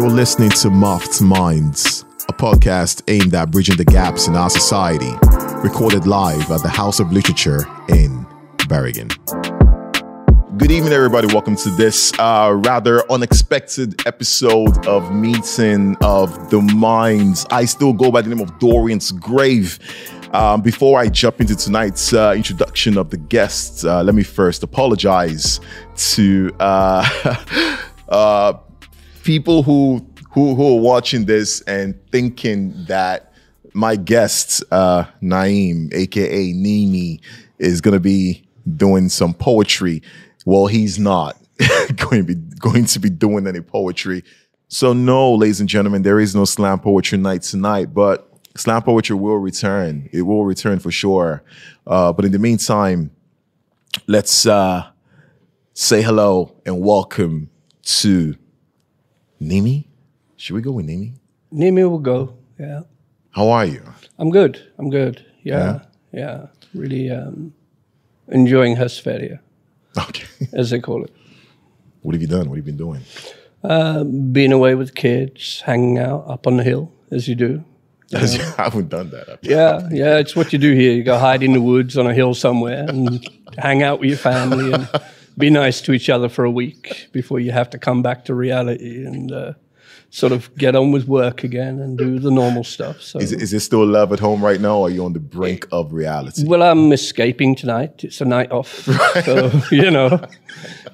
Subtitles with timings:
[0.00, 5.12] You're listening to Muffed Minds, a podcast aimed at bridging the gaps in our society,
[5.62, 8.26] recorded live at the House of Literature in
[8.66, 9.08] Bergen.
[10.56, 11.26] Good evening, everybody.
[11.26, 17.44] Welcome to this uh, rather unexpected episode of Meeting of the Minds.
[17.50, 19.78] I still go by the name of Dorian's Grave.
[20.32, 24.62] Um, before I jump into tonight's uh, introduction of the guests, uh, let me first
[24.62, 25.60] apologize
[26.14, 27.36] to uh,
[28.08, 28.54] uh,
[29.22, 33.32] people who, who who are watching this and thinking that
[33.74, 37.20] my guest uh, Naeem, aka Nimi,
[37.58, 38.44] is going to be
[38.76, 40.02] doing some poetry.
[40.44, 41.36] Well, he's not
[41.96, 44.24] going to be going to be doing any poetry.
[44.68, 49.16] So no, ladies and gentlemen, there is no slam poetry night tonight, but slam poetry
[49.16, 50.08] will return.
[50.12, 51.42] It will return for sure.
[51.86, 53.10] Uh, but in the meantime,
[54.06, 54.88] let's uh,
[55.74, 57.50] say hello and welcome
[57.82, 58.36] to
[59.40, 59.86] Nimi.
[60.36, 61.14] Should we go with Nimi?
[61.52, 62.34] Nimi will go.
[62.58, 62.82] Yeah.
[63.30, 63.82] How are you?
[64.18, 64.60] I'm good.
[64.78, 65.24] I'm good.
[65.42, 65.80] Yeah.
[66.12, 66.46] Yeah.
[66.74, 67.52] Really um,
[68.28, 69.40] enjoying Hesperia,
[69.98, 70.26] Okay.
[70.52, 71.12] as they call it.
[72.02, 72.48] what have you done?
[72.48, 73.00] What have you been doing?
[73.62, 77.64] Uh, being away with kids, hanging out up on the hill, as you do.
[78.14, 78.18] I
[78.56, 79.38] haven't done that.
[79.42, 80.92] Yeah, yeah, it's what you do here.
[80.92, 83.24] You go hide in the woods on a hill somewhere and
[83.58, 84.88] hang out with your family and
[85.38, 88.34] be nice to each other for a week before you have to come back to
[88.34, 89.52] reality and uh,
[90.10, 93.00] sort of get on with work again and do the normal stuff.
[93.00, 95.20] So, Is, is there still love at home right now, or are you on the
[95.20, 96.44] brink of reality?
[96.46, 98.04] well, I'm escaping tonight.
[98.04, 98.68] It's a night off,
[99.24, 100.20] so you know.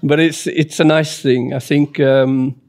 [0.03, 1.55] But it's it's a nice thing.
[1.55, 2.61] I think um,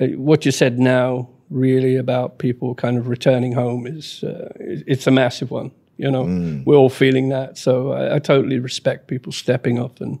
[0.00, 5.06] uh, what you said now really about people kind of returning home is uh, it's
[5.06, 5.70] a massive one.
[5.98, 7.58] You know, we're all feeling that.
[7.58, 10.18] So I, I totally respect people stepping up and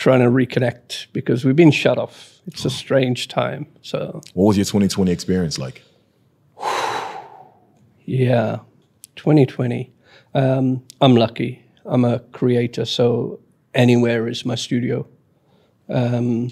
[0.00, 2.40] trying to reconnect because we've been shut off.
[2.46, 3.66] It's a strange time.
[3.82, 5.82] So What was your 2020 experience like?
[8.06, 8.60] Yeah,
[9.14, 9.92] 2020.
[10.34, 11.62] Um, I'm lucky.
[11.84, 13.38] I'm a creator, so
[13.72, 15.06] anywhere is my studio.
[15.88, 16.50] Um,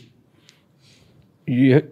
[1.47, 1.82] you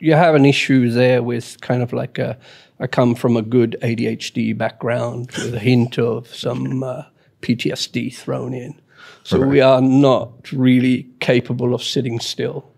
[0.00, 2.36] you have an issue there with kind of like a.
[2.80, 7.04] I come from a good ADHD background with a hint of some uh,
[7.42, 8.80] PTSD thrown in,
[9.24, 12.68] so we are not really capable of sitting still.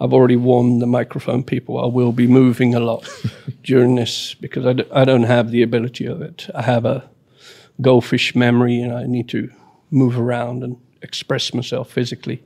[0.00, 3.08] I've already warned the microphone people I will be moving a lot
[3.62, 6.48] during this because I, d- I don't have the ability of it.
[6.54, 7.08] I have a
[7.80, 9.50] goldfish memory and I need to
[9.90, 12.42] move around and express myself physically.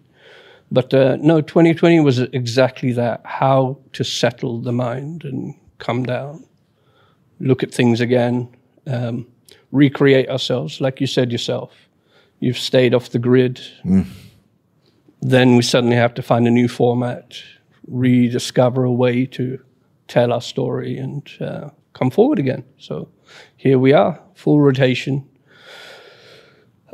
[0.71, 6.45] But uh, no, 2020 was exactly that how to settle the mind and come down,
[7.39, 8.49] look at things again,
[8.87, 9.27] um,
[9.71, 11.73] recreate ourselves, like you said yourself.
[12.41, 13.61] You've stayed off the grid,
[15.23, 17.35] then we suddenly have to find a new format,
[17.87, 19.59] rediscover a way to
[20.09, 22.65] tell our story and uh, come forward again.
[22.79, 23.09] So
[23.57, 25.27] here we are, full rotation.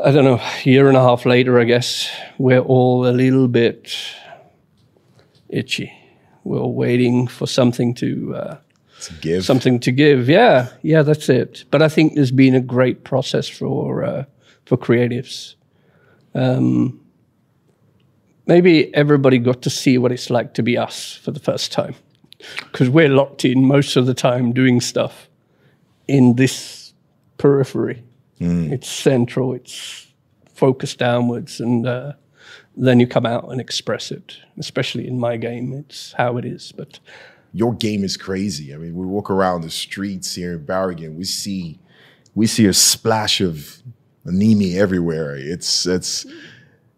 [0.02, 2.08] I don't know, a year and a half later, I guess,
[2.38, 3.92] we're all a little bit
[5.48, 5.92] itchy.
[6.44, 8.56] We're waiting for something to uh,
[9.02, 9.44] To give?
[9.44, 10.28] something to give.
[10.28, 11.64] Yeah, yeah, that's it.
[11.70, 14.24] But I think there's been a great process for uh,
[14.70, 15.56] for creatives.
[16.32, 17.00] Um,
[18.46, 21.96] maybe everybody got to see what it's like to be us for the first time,
[22.70, 25.28] because we're locked in most of the time doing stuff
[26.06, 26.94] in this
[27.36, 28.04] periphery.
[28.72, 29.54] It's central.
[29.54, 30.06] It's
[30.54, 32.12] focused downwards, and uh,
[32.76, 34.36] then you come out and express it.
[34.56, 36.70] Especially in my game, it's how it is.
[36.70, 37.00] But
[37.52, 38.72] Your game is crazy.
[38.72, 41.80] I mean, we walk around the streets here in Bergen, we see
[42.36, 43.82] we see a splash of
[44.24, 45.36] anemia everywhere.
[45.36, 46.26] It's it's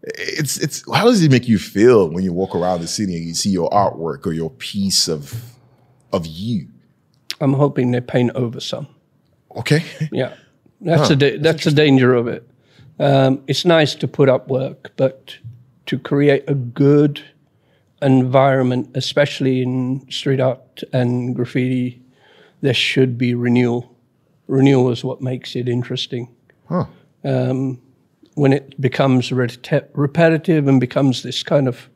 [0.02, 3.24] it's it's how does it make you feel when you walk around the city and
[3.24, 5.56] you see your artwork or your piece of
[6.12, 6.68] of you?
[7.40, 8.86] I'm hoping they paint over some.
[9.56, 9.84] Okay.
[10.10, 10.34] Yeah,
[10.80, 12.48] that's a da- that's, a danger of it.
[12.98, 15.36] Um, it's nice to put up work, but
[15.86, 17.22] to create a good
[18.00, 22.02] environment, especially in street art and graffiti,
[22.60, 23.94] there should be renewal.
[24.46, 26.28] Renewal is what makes it interesting.
[26.68, 26.86] Huh.
[27.24, 27.80] Um,
[28.34, 31.88] when it becomes repeti- repetitive and becomes this kind of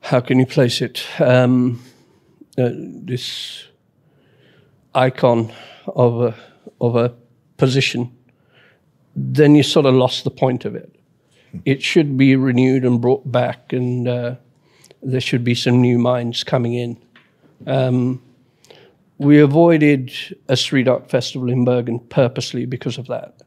[0.00, 1.04] how can you place it?
[1.20, 1.82] Um,
[2.58, 3.64] uh, this
[4.94, 5.52] icon
[5.86, 6.34] of a
[6.80, 7.14] of a
[7.56, 8.16] position,
[9.14, 10.94] then you sort of lost the point of it.
[11.64, 14.34] It should be renewed and brought back, and uh,
[15.02, 16.96] there should be some new minds coming in.
[17.66, 18.22] Um,
[19.18, 20.12] we avoided
[20.48, 23.42] a street art festival in Bergen purposely because of that.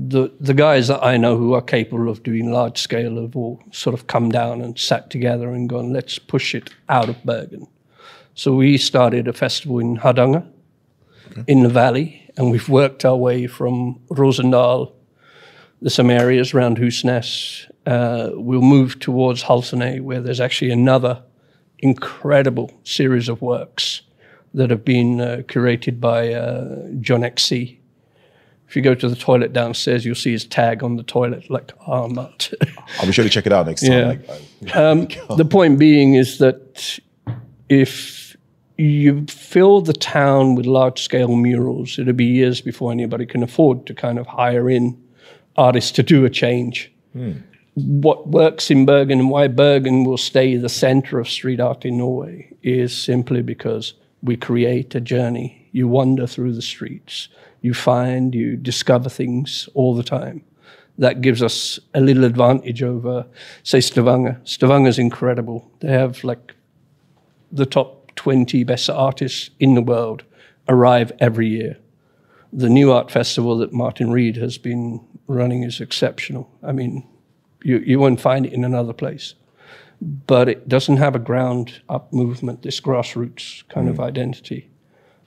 [0.00, 3.60] The the guys that I know who are capable of doing large scale have all
[3.72, 7.66] sort of come down and sat together and gone, let's push it out of Bergen.
[8.34, 10.46] So we started a festival in Hardanger,
[11.48, 14.92] in the valley, and we've worked our way from Rosendal,
[15.82, 17.68] the some areas around Husnes.
[17.84, 21.24] Uh, we'll move towards Halsene, where there's actually another
[21.80, 24.02] incredible series of works
[24.54, 27.77] that have been uh, curated by uh, John XC.
[28.68, 31.68] If you go to the toilet downstairs, you'll see his tag on the toilet, like
[31.86, 32.52] Armat.
[33.00, 33.92] I'll be sure to check it out next time.
[33.92, 34.06] Yeah.
[34.06, 34.40] Like, I-
[34.90, 36.98] Um, the point being is that
[37.68, 38.36] if
[38.76, 43.86] you fill the town with large scale murals, it'll be years before anybody can afford
[43.86, 45.00] to kind of hire in
[45.56, 46.92] artists to do a change.
[47.74, 51.98] What works in Bergen and why Bergen will stay the center of street art in
[51.98, 55.68] Norway is simply because we create a journey.
[55.72, 57.28] You wander through the streets,
[57.60, 60.44] you find, you discover things all the time
[60.98, 63.24] that gives us a little advantage over,
[63.62, 64.40] say, Stavanger.
[64.44, 65.70] Stavanger's incredible.
[65.80, 66.54] They have like
[67.52, 70.24] the top 20 best artists in the world
[70.68, 71.78] arrive every year.
[72.52, 76.50] The Nuart Festival that Martyn Reed has been running is exceptional.
[76.62, 77.06] I mean,
[77.62, 79.34] you, you won't find it in another place.
[80.00, 84.70] But it doesn't have a ground up movement, this grassroots kind of identity.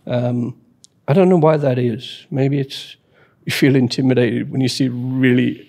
[0.06, 0.60] Um,
[1.08, 2.26] I don't know why that is.
[2.32, 2.96] Maybe it's
[3.46, 5.68] you feel intimidated when you see really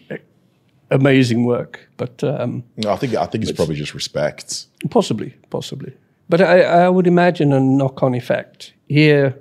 [0.90, 4.66] amazing work, but um, No, I think I think it's probably just respect.
[4.90, 5.92] possibly, possibly.
[6.28, 9.38] But I, I would imagine a knock-on effect here.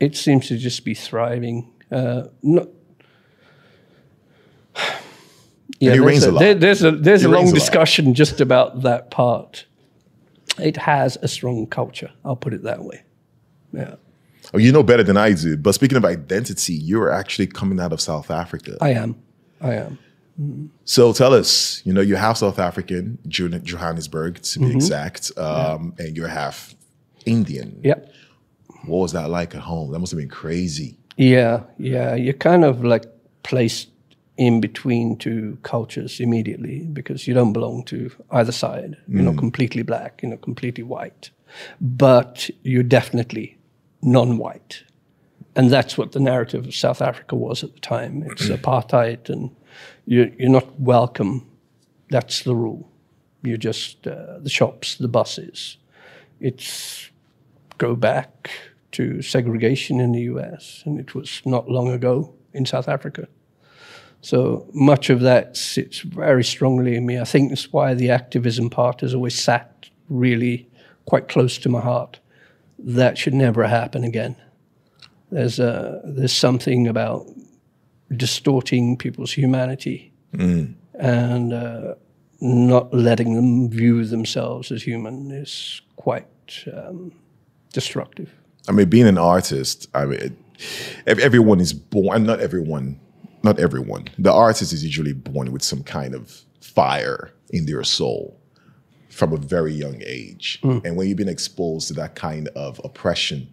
[0.00, 1.72] It seems to just be thriving.
[1.90, 2.68] Uh, not,
[5.80, 6.40] yeah, he there's a lot.
[6.40, 9.66] there- there's a there's He a long rains a discussion just about that part.
[10.58, 12.10] It has a strong culture.
[12.24, 13.02] I'll put it that way.
[13.72, 13.94] Yeah,
[14.54, 15.56] you know better than I do.
[15.56, 18.76] But speaking of identity, you're actually coming out of South Africa.
[18.80, 19.16] I am.
[19.60, 19.98] I am.
[20.84, 24.76] So tell us, you know, you're half South African, Johannesburg to be Mm-hmm.
[24.76, 26.74] exact, um, and you're half
[27.26, 27.80] Indian.
[27.82, 28.12] Yep.
[28.86, 29.90] What was that like at home?
[29.90, 30.96] That must have been crazy.
[31.16, 32.14] Yeah, yeah.
[32.14, 33.04] You're kind of like
[33.42, 33.88] placed
[34.36, 38.96] in between two cultures immediately because you don't belong to either side.
[39.08, 41.30] You're not completely black, you're not completely white,
[41.80, 43.57] but you're definitely
[44.02, 44.84] non white.
[45.56, 48.22] And that's what the narrative of South Africa was at the time.
[48.22, 49.54] It's apartheid, and
[50.06, 51.48] you're, you're not welcome.
[52.10, 52.88] That's the rule.
[53.42, 55.76] You're just uh, the shops, the buses.
[56.40, 57.10] It's
[57.78, 58.50] go back
[58.92, 63.28] to segregation in the US, and it was not long ago in South Africa.
[64.20, 67.18] So much of that sits very strongly in me.
[67.18, 70.68] I think that's why the activism part has always sat really
[71.04, 72.18] quite close to my heart.
[72.78, 74.36] That should never happen again.
[75.30, 77.26] There's, a, there's something about
[78.16, 80.12] distorting people's humanity
[80.94, 81.94] and uh,
[82.40, 86.26] not letting them view themselves as human is quite
[86.72, 87.12] um,
[87.72, 88.32] destructive.
[88.68, 90.36] I mean, being an artist, I mean,
[91.06, 93.00] everyone is born, and not everyone,
[93.42, 94.08] not everyone.
[94.18, 98.37] The artist is usually born with some kind of fire in their soul
[99.18, 100.60] from a very young age.
[100.62, 103.52] And when you've been exposed to that kind of oppression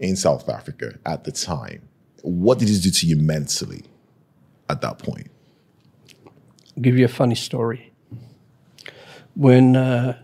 [0.00, 1.88] in South Africa at the time,
[2.22, 3.84] what did it do to you mentally
[4.68, 5.30] at that point?
[6.26, 7.92] I'll give you a funny story.
[9.36, 10.18] When uh,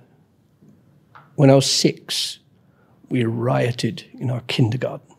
[1.37, 2.41] when I was six,
[3.09, 5.15] we rioted in our kindergarten.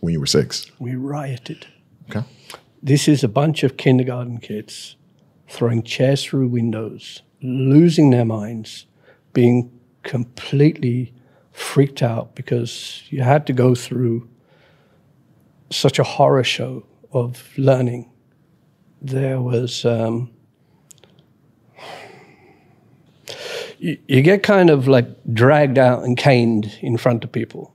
[0.00, 0.66] When you were six?
[0.80, 1.68] We rioted.
[2.10, 2.26] Okay.
[2.82, 4.96] This is a bunch of kindergarten kids
[5.48, 8.86] throwing chairs through windows, losing their minds,
[9.34, 9.70] being
[10.02, 11.12] completely
[11.52, 14.28] freaked out because you had to go through
[15.70, 18.10] such a horror show of learning.
[19.02, 19.84] There was.
[19.84, 20.30] Um,
[23.78, 27.74] you, you get kind of like dragged out and caned in front of people,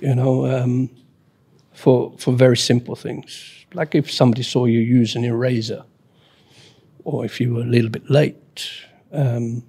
[0.00, 0.88] you know, um,
[1.74, 5.84] for for very simple things, like if somebody saw you use an eraser,
[7.04, 8.86] or if you were a little bit late.
[9.12, 9.62] Um,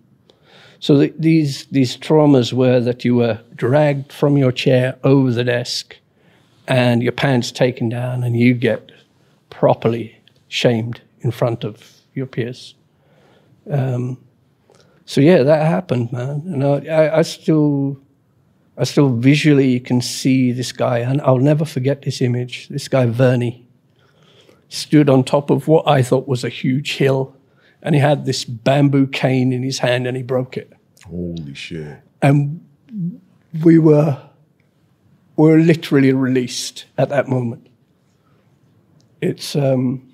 [0.79, 5.43] so th- these these traumas were that you were dragged from your chair over the
[5.43, 5.97] desk,
[6.67, 8.91] and your pants taken down, and you get
[9.49, 12.75] properly shamed in front of your peers.
[13.69, 14.17] Um,
[15.05, 16.43] so yeah, that happened, man.
[16.45, 17.99] And I, I, I still,
[18.77, 22.67] I still visually can see this guy, and I'll never forget this image.
[22.69, 23.67] This guy Vernie
[24.69, 27.35] stood on top of what I thought was a huge hill,
[27.83, 30.71] and he had this bamboo cane in his hand, and he broke it.
[31.05, 31.99] Holy shit.
[32.21, 32.65] And
[33.63, 34.19] we were,
[35.35, 37.67] we were literally released at that moment.
[39.21, 40.09] It's um,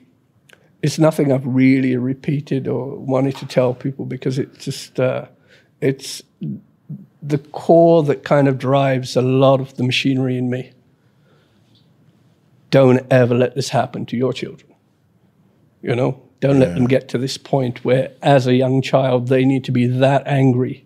[0.82, 5.26] it's nothing I've really repeated or wanted to tell people because it's just uh,
[5.80, 6.24] it's
[7.22, 10.72] the core that kind of drives a lot of the machinery in me.
[12.72, 14.74] Don't ever let this happen to your children.
[15.82, 19.46] You know, don't let them get to this point where, as a young child, they
[19.46, 20.86] need to be that angry.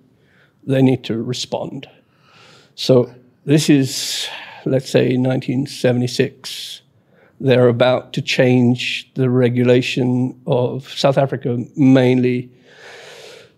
[0.65, 1.87] They need to respond.
[2.75, 3.13] So,
[3.45, 4.27] this is,
[4.65, 6.81] let's say, 1976.
[7.39, 12.49] They're about to change the regulation of South Africa mainly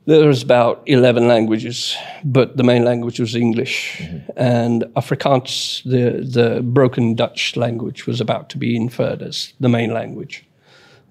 [0.06, 3.98] there's about 11 languages, but the main language was English.
[3.98, 4.32] Mm-hmm.
[4.36, 9.92] And Afrikaans, the, the broken Dutch language, was about to be inferred as the main
[9.92, 10.46] language.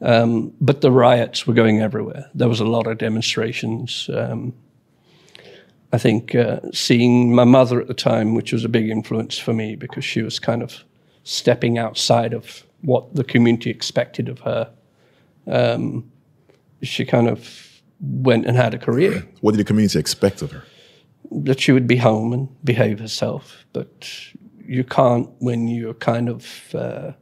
[0.04, 2.30] Um, but the riots were going everywhere.
[2.34, 4.11] There was a lot of demonstrations.
[4.12, 4.52] Um,
[5.94, 9.54] I think uh, seeing my mother at the time, which was a big influence for
[9.54, 10.84] me because she was kind of
[11.23, 14.70] stepping outside of what the community expected of her.
[15.46, 16.11] Um,
[16.82, 19.26] she kind of went and had a career.
[19.40, 20.64] What did the community expect of her?
[21.30, 23.64] That she would be home and behave herself.
[23.73, 24.11] But
[24.66, 27.12] you can't when you're kind of uh,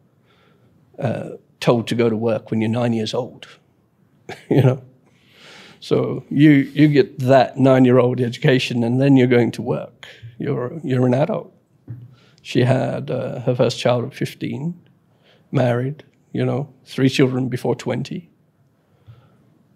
[0.98, 1.30] uh,
[1.62, 3.46] told to go to work when you're nine years old,
[4.50, 4.82] you know.
[5.80, 10.06] So you you get that nine year old education and then you're going to work.
[10.38, 11.52] You're you're an adult.
[12.42, 14.74] She had uh, her first child at 15,
[15.52, 16.02] married,
[16.32, 18.28] you know, three children before 20.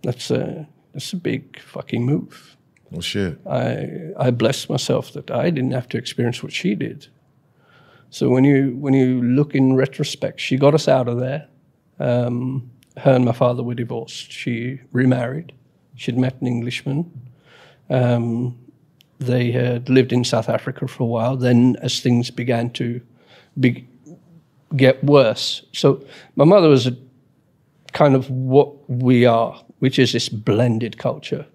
[0.02, 2.56] That's uh, that's a big fucking move.
[2.90, 3.38] Well, shit.
[3.46, 7.08] I I blessed myself that I didn't have to experience what she did.
[8.10, 11.48] So when you when you look in retrospect, she got us out of there.
[11.98, 14.32] Um, her and my father were divorced.
[14.32, 15.52] She remarried.
[15.94, 17.30] She'd met an Englishman.
[17.90, 18.58] Um,
[19.18, 21.36] they had lived in South Africa for a while.
[21.36, 23.00] Then, as things began to
[23.58, 23.88] be,
[24.76, 26.96] get worse, so my mother was a
[27.92, 31.46] kind of what we are which is this blended culture.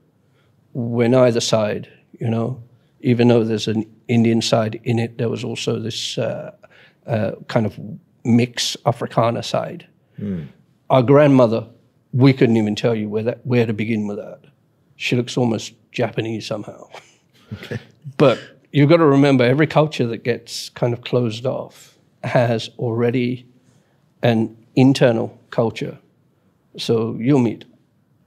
[0.74, 2.64] When either side, you know,
[3.02, 6.52] even though there's an Indian side in it, there was also this uh,
[7.08, 7.80] uh, kind of
[8.24, 9.88] mix Afrikaner side.
[10.22, 10.48] Mm.
[10.90, 11.68] Our grandmother,
[12.14, 14.42] we couldn't even tell you where that where to begin with that.
[14.96, 16.88] She looks almost Japanese somehow.
[17.64, 17.80] Okay.
[18.16, 18.40] But
[18.72, 23.46] you've got to remember every culture that gets kind of closed off has already
[24.24, 25.98] an internal culture.
[26.78, 27.66] So you'll meet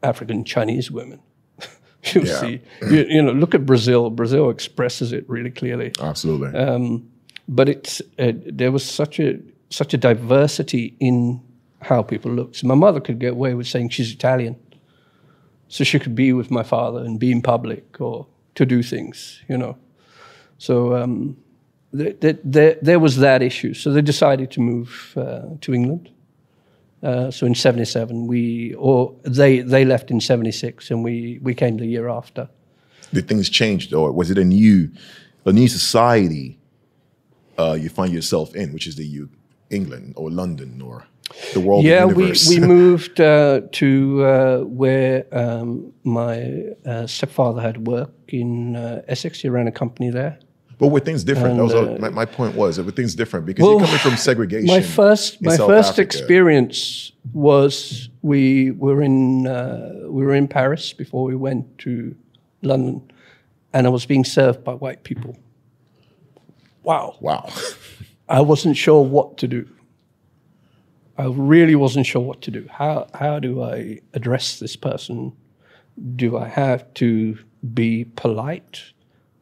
[0.02, 1.20] African Chinese women.
[2.12, 2.40] You'll yeah.
[2.40, 2.60] see.
[2.82, 4.10] You, you, know, look at Brazil.
[4.10, 5.92] Brazil expresses it really clearly.
[5.98, 6.58] Absolutely.
[6.58, 7.08] Um,
[7.48, 9.38] but it's uh, there was such a
[9.70, 11.40] such a diversity in
[11.84, 12.56] how people looked.
[12.56, 14.56] So my mother could get away with saying she's Italian,
[15.68, 19.42] so she could be with my father and be in public or to do things.
[19.48, 19.76] You know,
[20.58, 21.36] so um,
[21.94, 23.74] there, there was that issue.
[23.74, 26.10] So they decided to move uh, to England.
[27.02, 31.76] Uh, so in 77, we, or they, they left in 76 and we, we came
[31.76, 32.48] the year after.
[33.12, 34.90] Did things change or was it a new,
[35.44, 36.58] a new society
[37.58, 39.28] uh, you find yourself in, which is the U,
[39.70, 41.06] England or London or
[41.52, 47.86] the world yeah, we, we moved uh, to uh, where um, my uh, stepfather had
[47.86, 49.40] worked in uh, Essex.
[49.40, 50.38] He ran a company there.
[50.78, 51.58] But were things different?
[51.58, 54.16] And, that was my, my, point was were things different because well, you're coming from
[54.16, 54.66] segregation.
[54.66, 56.02] My first my South first Africa.
[56.02, 62.14] experience was we were in uh, we were in Paris before we went to
[62.62, 63.10] London,
[63.72, 65.38] and I was being served by white people.
[66.82, 67.16] Wow!
[67.20, 67.50] Wow!
[68.28, 69.68] I wasn't sure what to do.
[71.16, 72.68] I really wasn't sure what to do.
[72.70, 75.32] How how do I address this person?
[76.16, 77.38] Do I have to
[77.72, 78.94] be polite?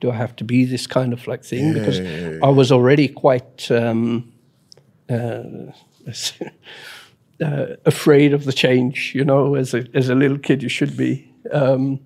[0.03, 1.73] do I have to be this kind of like thing?
[1.73, 2.01] Because
[2.43, 4.33] I was already quite um,
[5.09, 5.45] uh,
[7.41, 10.97] uh, afraid of the change, you know, as a, as a little kid, you should
[10.97, 11.33] be.
[11.53, 12.01] Um,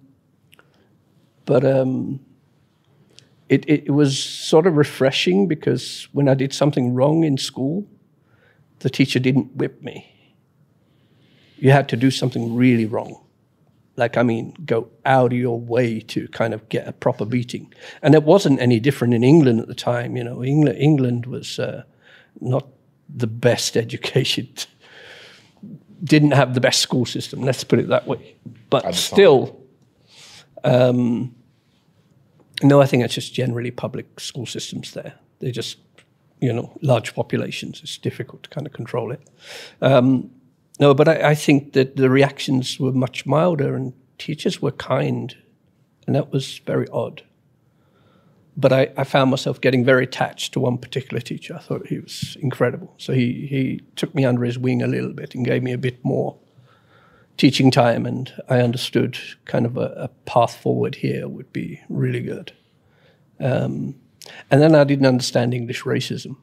[1.47, 2.21] but um,
[3.49, 7.87] it, it was sort of refreshing because when I did something wrong in school,
[8.81, 10.13] the teacher didn't whip me.
[11.59, 13.27] You had to do something really wrong
[13.97, 17.73] like I mean, go out of your way to kind of get a proper beating.
[18.03, 20.17] And it wasn't any different in England at the time.
[20.17, 21.83] You know, England England was uh,
[22.41, 22.67] not
[23.09, 24.49] the best education,
[26.03, 27.43] didn't have the best school system.
[27.43, 28.37] Let's put it that way.
[28.69, 29.61] But still,
[30.63, 31.35] um,
[32.63, 35.15] no, I think it's just generally public school systems there.
[35.39, 35.79] They're just
[36.41, 37.81] you know large populations.
[37.83, 39.21] It's difficult to kind of control it.
[39.81, 40.31] Um,
[40.79, 45.35] no, but I, I, think that the reactions were much milder and teachers were kind,
[46.07, 47.23] and that was very odd.
[48.57, 51.55] But I, I, found myself getting very attached to one particular teacher.
[51.55, 52.95] I thought he was incredible.
[52.99, 55.79] So he, he took me under his wing a little bit and gave me a
[55.79, 56.37] bit more
[57.37, 62.21] teaching time, and I understood kind of a, a path forward here would be really
[62.21, 62.53] good.
[63.39, 63.97] Um,
[64.51, 66.37] and then I didn't understand English racism.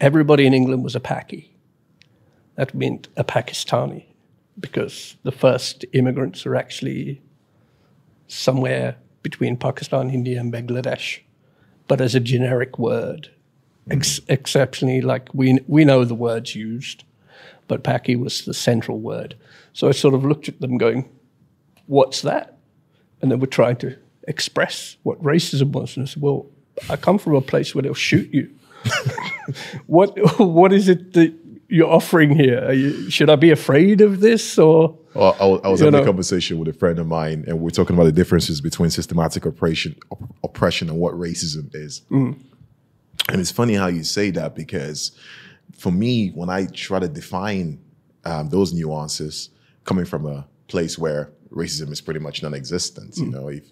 [0.00, 1.48] Everybody in England was a Paki.
[2.56, 4.04] That meant a Pakistani,
[4.58, 7.20] because the first immigrants were actually
[8.28, 11.20] somewhere between Pakistan, India, and Bangladesh,
[11.88, 13.30] but as a generic word.
[13.86, 13.92] Hmm.
[13.92, 17.04] Ex- exceptionally, like we, we know the words used,
[17.68, 19.36] but Paki was the central word.
[19.72, 21.10] So I sort of looked at them going,
[21.86, 22.58] What's that?
[23.22, 25.96] And they were trying to express what racism was.
[25.96, 26.46] And I said, Well,
[26.88, 28.50] I come from a place where they'll shoot you.
[29.86, 31.34] what what is it that
[31.68, 32.70] you're offering here?
[32.72, 34.98] You, should I be afraid of this or?
[35.14, 36.02] Well, I, I was having know.
[36.02, 38.90] a conversation with a friend of mine, and we are talking about the differences between
[38.90, 42.02] systematic oppression, op- oppression, and what racism is.
[42.10, 42.38] Mm.
[43.30, 45.12] And it's funny how you say that because,
[45.76, 47.80] for me, when I try to define
[48.24, 49.50] um, those nuances,
[49.84, 53.18] coming from a place where racism is pretty much non-existent, mm.
[53.18, 53.64] you know, if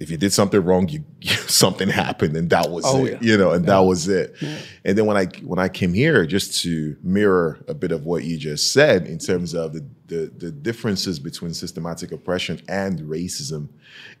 [0.00, 1.04] if you did something wrong, you,
[1.46, 3.22] something happened, and that was oh, it.
[3.22, 3.32] Yeah.
[3.32, 3.74] You know, and yeah.
[3.74, 4.34] that was it.
[4.40, 4.58] Yeah.
[4.84, 8.24] And then when I when I came here, just to mirror a bit of what
[8.24, 13.68] you just said in terms of the the, the differences between systematic oppression and racism,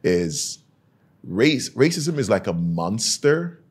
[0.04, 0.58] is
[1.24, 3.62] race racism is like a monster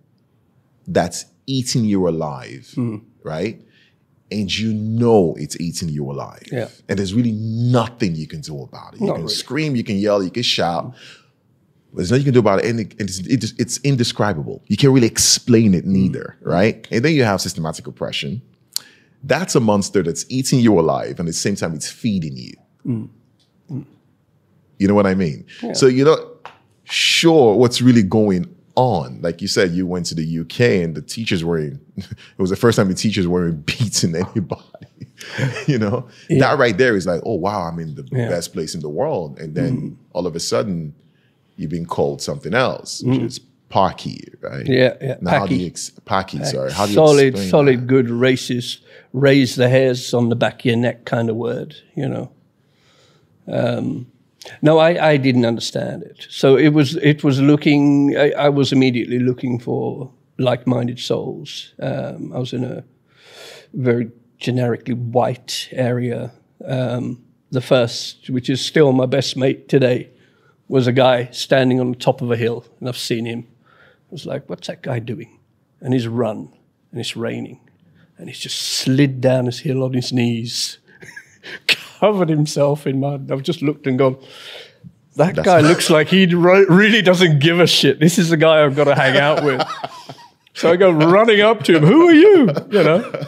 [0.88, 3.02] that's eating you alive, mm.
[3.24, 3.62] right?
[4.32, 6.44] and you know it's eating you alive.
[6.52, 6.68] Yeah.
[6.88, 9.02] And there's really nothing you can do about it.
[9.02, 9.34] You Not can really.
[9.34, 10.94] scream, you can yell, you can shout,
[11.94, 14.64] there's nothing you can do about it, and it's, it's, it's indescribable.
[14.68, 16.88] You can't really explain it neither, right?
[16.92, 18.42] And then you have systematic oppression.
[19.24, 22.54] That's a monster that's eating you alive, and at the same time, it's feeding you.
[22.86, 23.10] Mm.
[23.72, 23.86] Mm.
[24.78, 25.46] You know what I mean?
[25.62, 25.74] Yeah.
[25.74, 26.52] So you're not
[26.84, 29.22] sure what's really going on.
[29.22, 31.82] Like you said, you went to the UK, and the teachers were in.
[31.98, 34.64] it was the first time the teachers weren't beating anybody.
[35.68, 36.40] you know, yeah.
[36.40, 38.30] that right there is like, oh wow, I'm in the yeah.
[38.30, 39.96] best place in the world, and then mm.
[40.14, 40.94] all of a sudden
[41.60, 43.26] you've been called something else, which mm.
[43.26, 43.40] is
[43.70, 44.66] Paki, right?
[44.66, 45.18] Yeah, yeah.
[45.22, 45.40] Now, Paki.
[45.40, 46.72] How do you ex- Paki, sorry.
[46.72, 47.88] How do you solid, solid, that?
[47.88, 48.80] good racist,
[49.14, 52.32] raise the hairs on the back of your neck kind of word, you know.
[53.48, 54.08] Um,
[54.62, 56.28] no, I, I didn't understand it.
[56.30, 58.16] So it was it was looking.
[58.18, 61.74] I, I was immediately looking for like-minded souls.
[61.82, 62.84] Um, I was in a
[63.74, 66.32] very generically white area.
[66.66, 70.10] Um, the first, which is still my best mate today,
[70.70, 73.48] was a guy standing on the top of a hill, and I've seen him.
[73.68, 75.40] I was like, what's that guy doing?
[75.82, 76.54] And he's run,
[76.92, 77.60] and it's raining,
[78.18, 80.78] and he's just slid down his hill on his knees,
[81.68, 83.32] covered himself in mud.
[83.32, 84.18] I've just looked and gone,
[85.16, 88.00] that That's guy looks like he really doesn't give a shit.
[88.00, 89.62] This is the guy I've got to hang out with.
[90.54, 91.84] So I go running up to him.
[91.84, 92.50] Who are you?
[92.70, 93.26] You know,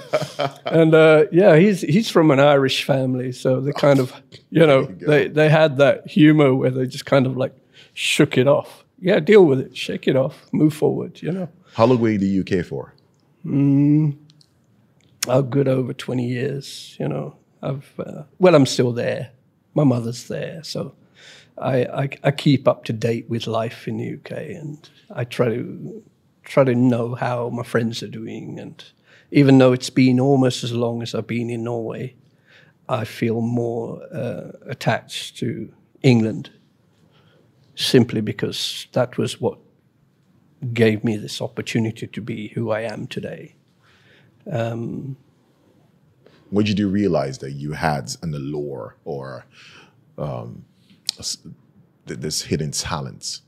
[0.66, 4.14] and uh, yeah, he's he's from an Irish family, so they kind of,
[4.50, 7.56] you know, you they they had that humor where they just kind of like
[7.94, 8.84] shook it off.
[9.00, 11.22] Yeah, deal with it, shake it off, move forward.
[11.22, 11.50] You know.
[11.74, 12.94] How long were you in the UK for?
[13.46, 14.18] Mm,
[15.28, 16.96] oh, good over twenty years.
[17.00, 19.32] You know, I've uh, well, I'm still there.
[19.74, 20.94] My mother's there, so
[21.58, 25.50] I, I, I keep up to date with life in the UK, and I try
[25.50, 26.04] to
[26.44, 28.60] try to know how my friends are doing.
[28.60, 28.84] And
[29.32, 32.16] even though it's been almost as long as I've been in Norway,
[32.90, 36.50] I feel more uh, attached to England
[37.76, 39.58] simply because that was what
[40.74, 43.56] gave me this opportunity to be who I am today.
[44.52, 45.16] Um,
[46.50, 49.46] when did you realize that you had an allure or
[50.18, 50.66] um,
[52.06, 53.40] this hidden talent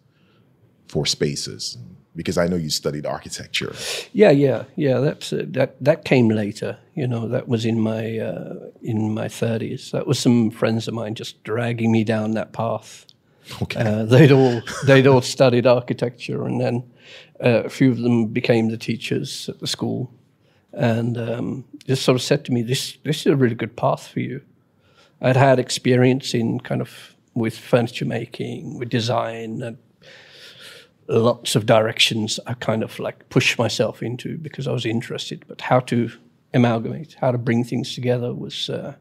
[0.87, 1.77] for spaces?
[2.15, 3.73] Because I know you studied architecture.
[4.11, 4.99] Yeah, yeah, yeah.
[4.99, 5.75] That's uh, that.
[5.83, 6.77] That came later.
[6.95, 9.91] You know, that was in my uh, in my thirties.
[9.91, 13.05] That was some friends of mine just dragging me down that path.
[13.61, 13.81] Okay.
[13.81, 16.83] Uh, they'd all they'd all studied architecture, and then
[17.43, 20.11] uh, a few of them became the teachers at the school,
[20.71, 24.07] and um, just sort of said to me, "This this is a really good path
[24.07, 24.41] for you."
[25.21, 29.77] I'd had experience in kind of with furniture making, with design, and
[31.07, 35.45] lots of directions I kind of like pushed myself into because I was interested.
[35.47, 36.11] But how to
[36.53, 38.95] amalgamate, how to bring things together was uh,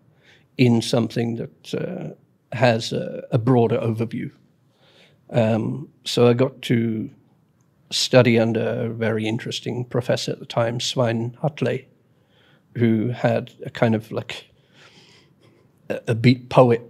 [0.56, 4.30] in something that uh, has a, a, broader overview.
[5.30, 7.10] Um, so I got to
[7.90, 11.86] study under a very interesting professor at the time, Svein Hatløy,
[12.76, 14.50] who had a kind of like
[15.88, 16.82] a, a beat poet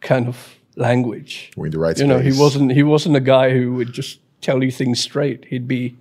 [0.00, 1.50] kind of language.
[1.56, 4.20] We're in the right you know, he wasn't he wasn't a guy who would just
[4.40, 5.46] tell you things straight.
[5.46, 5.96] He'd be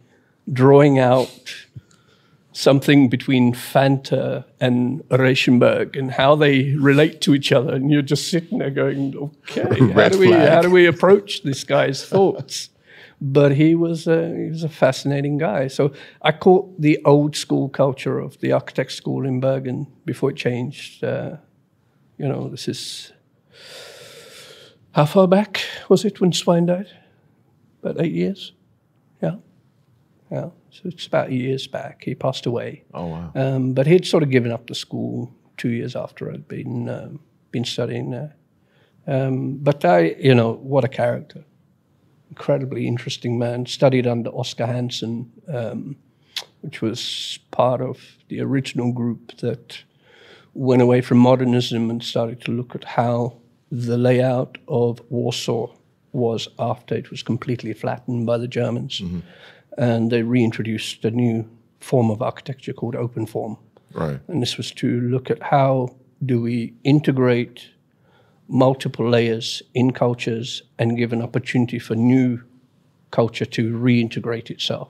[0.52, 1.54] drawing out
[2.52, 8.30] something between Fanta and Reichenberg and how they relate to each other, and you're just
[8.30, 12.70] sitting there going, "Okay, how do we how do we approach this guy's thoughts
[13.22, 15.68] but he was a, he was a fascinating guy.
[15.68, 20.38] So I caught the old school culture of the architect school in Bergen before it
[20.38, 21.04] changed.
[21.04, 21.38] Uh,
[22.18, 23.12] you know, this is
[24.94, 26.88] how far back was it when Svein died?
[27.82, 28.54] About eight years.
[29.22, 29.36] Yeah,
[30.32, 30.50] yeah.
[30.70, 32.04] So it's about years back.
[32.04, 32.84] He passed away.
[32.94, 33.32] Oh wow.
[33.36, 37.20] Um, but he'd sort of given up the school two years after I'd been um,
[37.52, 38.36] been studying there.
[39.08, 41.44] Um, but I, you know, what a character!
[42.30, 43.66] Incredibly interesting man.
[43.66, 45.96] Studied under Oskar Hansen, um,
[46.62, 49.84] which was part of the original group that
[50.54, 53.38] went away from modernism and started to look at how
[53.72, 55.68] the layout of Warsaw
[56.18, 59.00] was after it was completely flattened by the Germans.
[59.00, 59.20] Mm-hmm.
[59.78, 61.48] And they reintroduced a new
[61.80, 63.58] form of architecture called open form.
[63.94, 64.20] Right.
[64.28, 67.70] And this was to look at how do we integrate
[68.48, 72.42] multiple layers in cultures and give an opportunity for new
[73.12, 74.90] culture to reintegrate itself.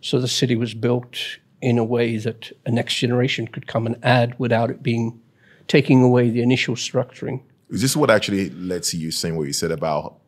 [0.00, 1.18] So the city was built
[1.60, 5.20] in a way that a next generation could come and add without it being
[5.66, 7.42] taking away the initial structuring.
[7.70, 10.20] Is this what actually led to you saying what you said about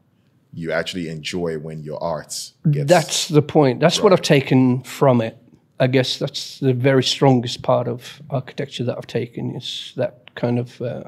[0.52, 3.80] you actually enjoy when your art gets That's the point.
[3.80, 5.36] That's what I've taken from it.
[5.80, 10.58] I guess that's the very strongest part of architecture that I've taken is that kind
[10.58, 11.04] of uh,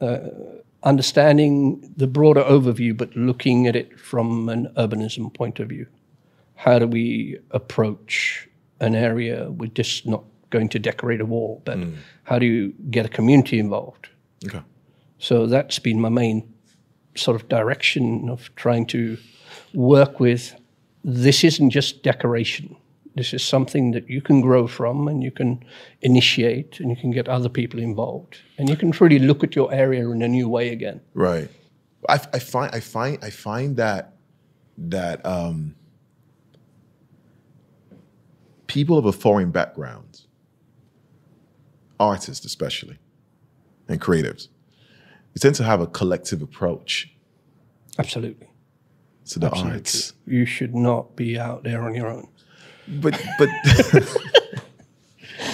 [0.00, 0.28] uh,
[0.84, 5.86] understanding the broader overview, but looking at it from an urbanism point of view.
[6.54, 8.48] How do we approach
[8.80, 11.78] an area we're just not going to decorate a wall, but
[12.24, 14.08] how do you get a community involved?
[14.46, 14.62] Okay.
[15.18, 16.53] So that's been my main
[17.16, 19.16] sort of direction of trying to
[19.72, 20.54] work with.
[21.04, 22.76] This isn't just decoration.
[23.16, 25.64] This is something that you can grow from and you can
[26.02, 28.38] initiate and you can get other people involved.
[28.58, 31.00] And you can really look at your area in a new way again.
[31.14, 31.48] Right.
[32.08, 34.14] I, I find I find I find that
[34.76, 35.76] that um,
[38.66, 40.22] people of a foreign background,
[42.00, 42.98] artists especially,
[43.88, 44.48] and creatives,
[45.34, 47.12] they tend to have a collective approach
[47.98, 48.48] Absolutely.
[49.26, 49.78] to the Absolutely.
[49.78, 50.12] arts.
[50.26, 52.28] You should not be out there on your own.
[52.86, 53.48] But but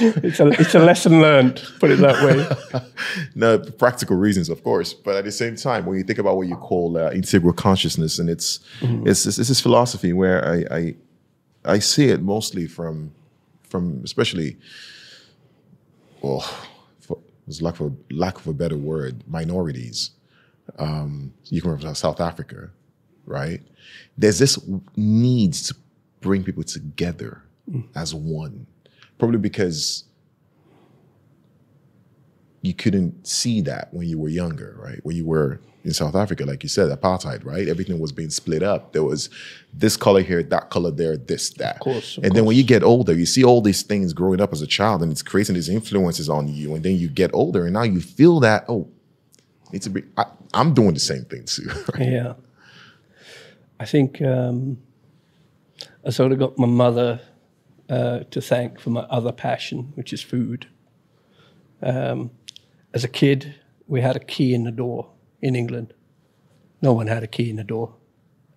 [0.02, 2.80] It's a, it's a lesson learned, put it that way.
[3.34, 4.94] no practical reasons, of course.
[4.94, 8.18] But at the same time, when you think about what you call uh, integral consciousness,
[8.18, 10.94] and it's it's, it's it's this philosophy where I, I
[11.64, 13.12] I see it mostly from
[13.68, 14.56] from especially
[16.22, 16.44] well,
[17.50, 20.10] there's lack of a, lack of a better word, minorities.
[20.78, 22.70] Um, you come from South Africa,
[23.26, 23.60] right?
[24.16, 24.56] There's this
[24.94, 25.74] need to
[26.20, 27.42] bring people together
[27.96, 28.68] as one,
[29.18, 30.04] probably because
[32.62, 35.00] you couldn't see that when you were younger, right?
[35.02, 37.66] When you were in South Africa, like you said, apartheid, right?
[37.66, 38.92] Everything was being split up.
[38.92, 39.30] There was
[39.72, 41.76] this color here, that color there, this, that.
[41.76, 44.40] Of course, of and then when you get older, you see all these things growing
[44.40, 46.74] up as a child and it's creating these influences on you.
[46.74, 48.88] And then you get older and now you feel that, oh,
[49.72, 51.68] it's to be, I, I'm doing the same thing too.
[51.94, 52.08] Right?
[52.08, 52.34] Yeah.
[53.78, 54.78] I think um,
[56.04, 57.20] I sort of got my mother
[57.88, 60.66] uh, to thank for my other passion, which is food.
[61.82, 62.30] Um,
[62.92, 63.54] as a kid,
[63.86, 65.10] we had a key in the door
[65.42, 65.94] in England.
[66.82, 67.94] No one had a key in the door.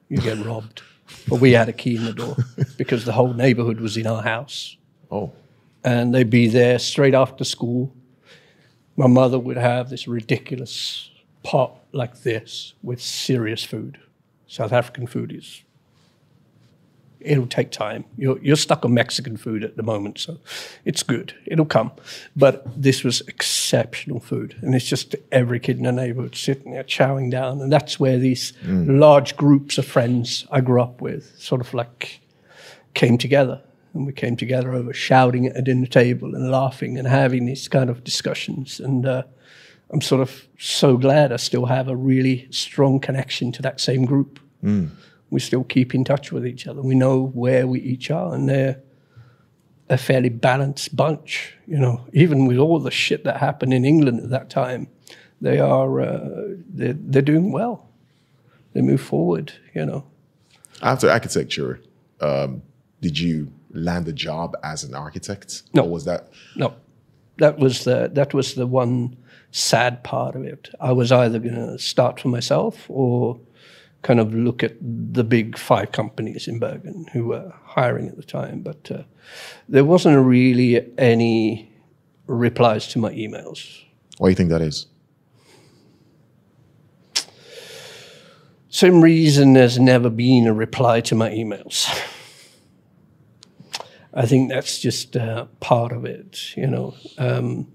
[0.09, 0.81] You get robbed.
[1.27, 2.35] But we had a key in the door
[2.77, 4.77] because the whole neighborhood was in our house
[5.11, 5.31] Oh,
[5.83, 7.93] and they'd be there straight after school.
[8.97, 11.11] My mother would have this ridiculous
[11.43, 13.99] pot like this with serious food.
[14.47, 15.63] South African food is,
[17.23, 18.05] it'll take time.
[18.17, 20.39] You're, you're stuck on Mexican food at the moment, so
[20.85, 21.33] it's good.
[21.45, 21.91] It'll come.
[22.35, 24.55] But this was exceptional food.
[24.61, 27.61] And it's just every kid in the neighborhood sitting there chowing down.
[27.61, 28.53] And that's where these
[28.99, 32.19] large groups of friends I grew up with sort of like
[32.93, 33.61] came together
[33.93, 37.67] and we came together over shouting at a dinner table and laughing and having these
[37.67, 39.23] kind of discussions and uh,
[39.91, 44.05] i'm sort of so glad i still have a really strong connection to that same
[44.05, 44.39] group
[45.33, 48.47] we still keep in touch with each other we know where we each are and
[48.47, 48.79] they're
[49.89, 54.19] a fairly balanced bunch you know even with all the shit that happened in england
[54.19, 54.87] at that time
[55.41, 57.89] they are uh, they're, they're doing well
[58.73, 60.05] they move forward you know
[60.83, 61.79] after architecture,
[62.19, 62.61] um,
[63.01, 65.63] did you land a job as an architect?
[65.73, 65.83] No.
[65.83, 66.75] Or was that, No,
[67.37, 69.17] that was the that was the one
[69.51, 70.69] sad part of it.
[70.79, 73.39] I was either going to start for myself or
[74.03, 78.23] kind of look at the big five companies in Bergen who were hiring at the
[78.23, 78.61] time.
[78.61, 79.03] But uh,
[79.67, 81.71] there wasn't really any
[82.27, 83.81] replies to my emails.
[84.17, 84.85] why do you think that is?
[88.69, 91.87] Same reason there's never been a reply to my emails.
[94.15, 96.95] I think that's just uh, part of it, you know.
[97.17, 97.67] Um,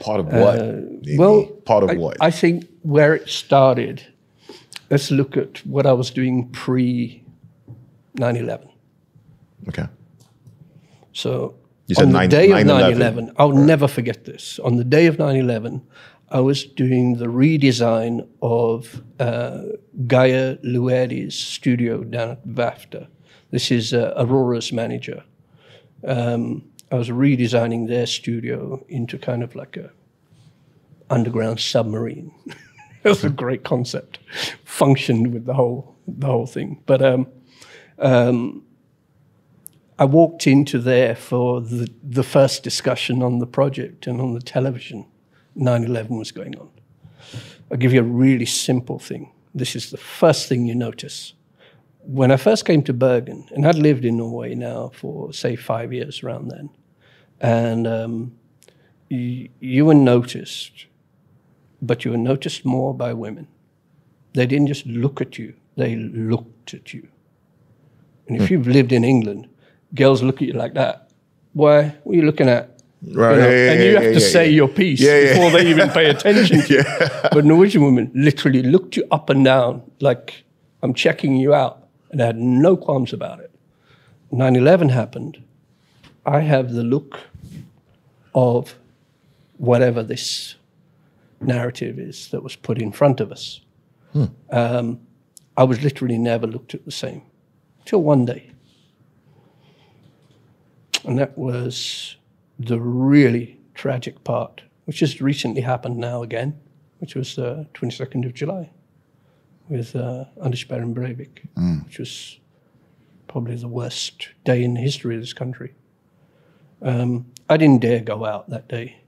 [0.00, 0.58] Part of what?
[0.58, 0.80] Uh,
[1.16, 2.16] well, part of I, what?
[2.20, 4.04] I think where it started,
[4.92, 7.24] let's look at what I was doing pre
[8.14, 8.68] 9 11.
[9.68, 9.86] okay.
[11.12, 11.54] So
[11.86, 12.66] You said on nine- the day of 9/11.
[12.66, 14.58] 9 11, I'll never forget this.
[14.60, 15.80] On the day of 9 11,
[16.30, 19.62] I was doing the redesign of uh,
[20.06, 23.06] Gaia Lueri's studio down at VAFTA.
[23.50, 25.24] This is uh, Aurora's manager.
[26.06, 29.90] Um, I was redesigning their studio into kind of like a
[31.10, 32.30] underground submarine.
[33.04, 34.18] it was a great concept,
[34.64, 36.82] functioned with the whole the whole thing.
[36.86, 37.26] But um,
[39.98, 44.40] I walked into there for the, the first discussion on the project and on the
[44.40, 45.06] television.
[45.54, 46.68] 9 11 was going on.
[47.70, 49.30] I'll give you a really simple thing.
[49.54, 51.34] This is the first thing you notice.
[52.00, 55.92] When I first came to Bergen, and I'd lived in Norway now for, say, five
[55.92, 56.70] years around then,
[57.40, 58.32] and um,
[59.08, 60.86] you, you were noticed,
[61.82, 63.48] but you were noticed more by women.
[64.34, 67.08] They didn't just look at you, they looked at you.
[68.28, 68.54] And if hmm.
[68.54, 69.48] you've lived in England,
[69.94, 71.10] girls look at you like that.
[71.52, 71.96] Why?
[72.04, 72.68] What are you looking at?
[73.02, 75.68] You Right, know, yeah, yeah, and you yeah, have to say your piece before they
[75.68, 76.84] even pay attention to you.
[77.32, 80.44] But Norwegian women literally looked you up and down like,
[80.82, 81.88] I'm checking you out.
[82.10, 83.50] And they had no qualms about it.
[84.30, 85.42] 9 11 happened.
[86.24, 87.18] I have the look
[88.34, 88.76] of
[89.56, 90.54] whatever this
[91.44, 93.60] narrative is that was put in front of us.
[94.50, 95.00] Um,
[95.56, 97.22] I was literally never looked at the same
[97.84, 98.50] till one day.
[101.04, 102.16] And that was
[102.58, 106.60] the really tragic part, which has recently happened now again,
[106.98, 108.70] which was the 22nd of July
[109.68, 111.46] with uh, Anders Behring Breivik,
[111.84, 112.38] which was
[113.28, 115.74] probably the worst day in the history of this country.
[116.82, 119.01] Um, I didn't dare go out that day.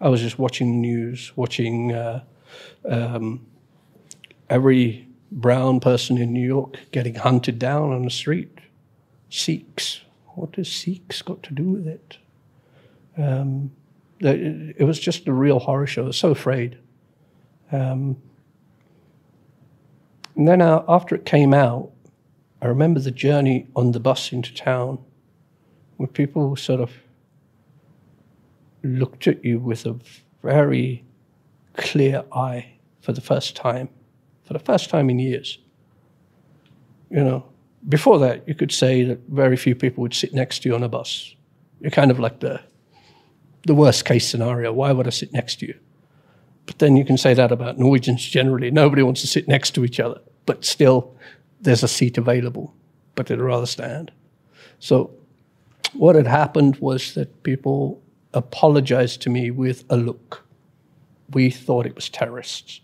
[0.00, 2.24] I was just watching the news, watching uh,
[2.88, 3.46] um,
[4.48, 8.58] every brown person in New York getting hunted down on the street.
[9.28, 10.00] Sikhs.
[10.34, 12.18] What has Sikhs got to do with it?
[13.16, 13.72] Um,
[14.20, 16.04] the- it was just a real horror show.
[16.04, 16.78] I was so afraid.
[17.70, 18.16] Um,
[20.34, 21.90] and then uh, after it came out,
[22.62, 24.98] I remember the journey on the bus into town
[25.96, 26.90] where people sort of
[28.82, 29.96] looked at you with a
[30.42, 31.04] very
[31.76, 33.88] clear eye for the first time,
[34.44, 35.58] for the first time in years.
[37.10, 37.44] You know,
[37.88, 40.82] before that, you could say that very few people would sit next to you on
[40.82, 41.34] a bus.
[41.80, 42.60] You're kind of like the,
[43.66, 44.72] the worst case scenario.
[44.72, 45.74] Why would I sit next to you?
[46.66, 48.70] But then you can say that about Norwegians generally.
[48.70, 51.16] Nobody wants to sit next to each other, but still,
[51.60, 52.74] there's a seat available,
[53.14, 54.12] but they'd rather stand.
[54.78, 55.10] So,
[55.92, 58.00] what had happened was that people
[58.32, 60.44] apologized to me with a look.
[61.30, 62.80] We thought it was terrorists.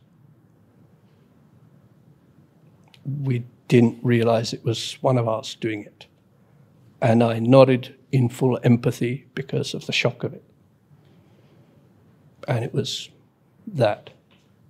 [3.05, 6.07] We didn't realize it was one of us doing it.
[7.01, 10.45] And I nodded in full empathy because of the shock of it.
[12.49, 13.11] And it was
[13.67, 14.11] that.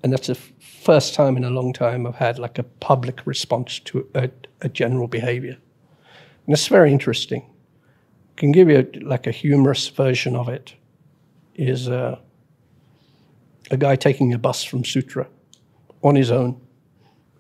[0.03, 3.79] And that's the first time in a long time I've had like a public response
[3.81, 5.59] to a, a general behavior.
[6.47, 7.45] And it's very interesting.
[8.37, 10.75] Can give you like a humorous version of it.
[11.55, 12.19] Is uh,
[13.71, 15.27] a guy taking a bus from Sotra
[16.03, 16.61] on his own.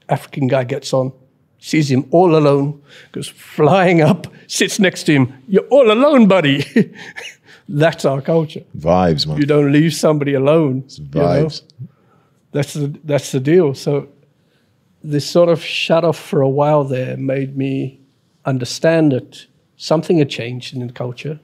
[0.08, 1.12] African guy gets on,
[1.58, 2.82] sees him all alone,
[3.12, 5.34] goes flying up, sits next to him.
[5.48, 6.64] You're all alone, buddy.
[7.68, 8.62] That's our culture.
[8.78, 9.38] Vibes, man.
[9.38, 10.84] You don't leave somebody alone.
[10.88, 11.46] you know?
[11.46, 11.62] Vibes.
[12.52, 13.74] That's the that's the deal.
[13.74, 14.08] So
[15.02, 18.00] this sort of shut off for a while there made me
[18.44, 21.40] understand that something had changed in the culture.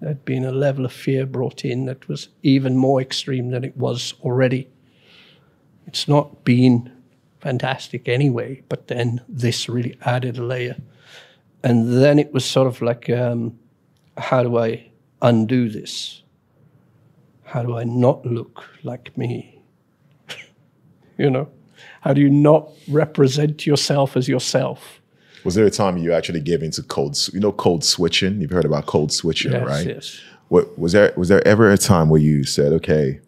[0.00, 3.76] There'd been a level of fear brought in that was even more extreme than it
[3.76, 4.68] was already.
[5.86, 6.90] It's not been
[7.40, 10.76] fantastic anyway, but then this really added a layer.
[11.62, 13.58] And then it was sort of like, um,
[14.16, 14.90] how do I
[15.22, 16.22] undo this?
[17.44, 19.62] How do I not look like me?
[21.18, 21.48] you know,
[22.00, 25.00] how do you not represent yourself as yourself?
[25.44, 27.16] Was there a time you actually gave into code?
[27.32, 28.40] You know, code switching.
[28.40, 29.86] You've heard about code switching, Yes, right?
[29.86, 30.20] yes.
[30.48, 31.12] What was there?
[31.16, 33.20] Was there ever a time where you said, "Okay,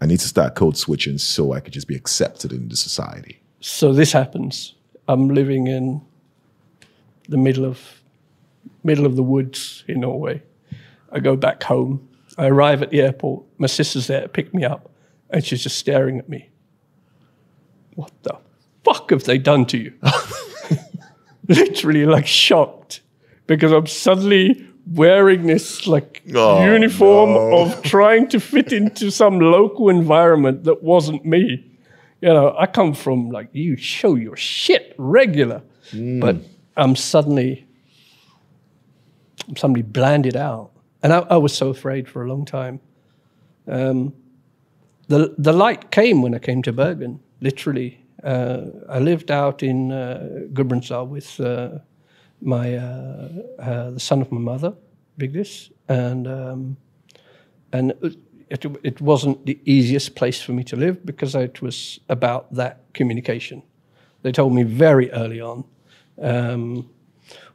[0.00, 3.40] I need to start code switching so I could just be accepted into society"?
[3.60, 4.74] So this happens.
[5.08, 6.00] I'm living in
[7.28, 8.02] the middle of
[8.82, 10.42] middle of the woods in Norway.
[11.12, 12.06] I go back home.
[12.36, 13.44] I arrive at the airport.
[13.58, 14.90] My sister's there to pick me up,
[15.30, 16.48] and she's just staring at me.
[17.94, 18.36] What the
[18.84, 19.92] fuck have they done to you?
[21.48, 23.00] Literally, like shocked
[23.46, 27.58] because I'm suddenly wearing this like Oh, uniform no.
[27.62, 31.70] of trying to fit into some local environment that wasn't me.
[32.20, 36.36] You know, I come from like you show your shit regular, but
[36.76, 37.66] I'm suddenly
[39.48, 40.70] I'm suddenly blanded out,
[41.02, 42.80] and I, I was so afraid for a long time.
[43.68, 44.14] Um,
[45.08, 47.20] the the light came when I came to Bergen.
[47.40, 50.46] Literally, I lived out in uh,
[51.04, 51.78] with uh,
[52.40, 54.74] my uh, uh, the son of my mother,
[55.18, 56.76] Vigdis, and um,
[57.72, 57.92] and
[58.50, 62.80] it, it wasn't the easiest place for me to live because it was about that
[62.94, 63.62] communication.
[64.22, 65.64] They told me very early on,
[66.20, 66.88] um,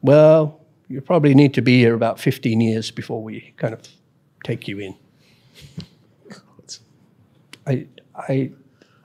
[0.01, 3.81] well, you probably need to be here about 15 years before we kind of
[4.43, 4.95] take you in.
[7.65, 8.51] I, I,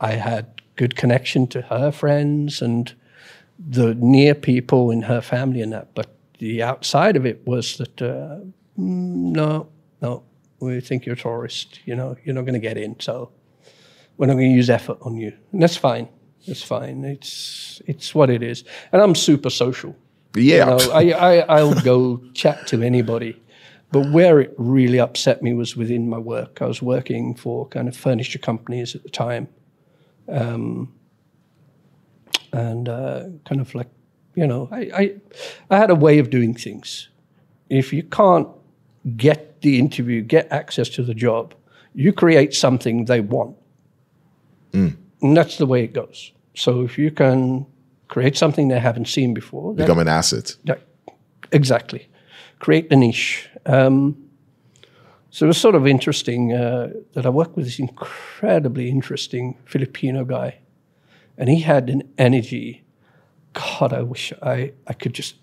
[0.00, 2.94] I had good connection to her friends and
[3.58, 8.02] the near people in her family and that, but the outside of it was that
[8.02, 8.40] uh,
[8.78, 9.68] "Mm, no,
[10.02, 10.22] no,
[10.60, 11.80] we think you're a tourist.
[11.84, 13.30] You know, you're not going to get in, so
[14.16, 16.08] we're not going to use effort on you, and that's fine.
[16.46, 17.04] That's fine.
[17.04, 19.96] It's it's what it is, and I'm super social.
[20.36, 20.76] Yeah.
[20.78, 23.40] You know, I, I, I'll go chat to anybody.
[23.92, 26.60] But where it really upset me was within my work.
[26.60, 29.46] I was working for kind of furniture companies at the time.
[30.28, 30.92] Um,
[32.52, 33.88] and uh, kind of like,
[34.34, 35.14] you know, I, I,
[35.70, 37.08] I had a way of doing things.
[37.68, 38.48] If you can't
[39.16, 41.54] get the interview, get access to the job,
[41.94, 43.56] you create something they want.
[44.72, 46.32] And that's the way it goes.
[46.54, 47.66] So if you can
[48.08, 50.56] create something they haven't seen before, Become an asset.
[50.64, 50.74] yeah,
[51.52, 52.08] exactly.
[52.58, 53.48] Create the niche.
[53.66, 54.16] Um,
[55.34, 60.24] so it was sort of interesting uh, that I worked with this incredibly interesting Filipino
[60.24, 60.58] guy,
[61.36, 62.84] and he had an energy.
[63.52, 65.34] God, I wish I, I could just.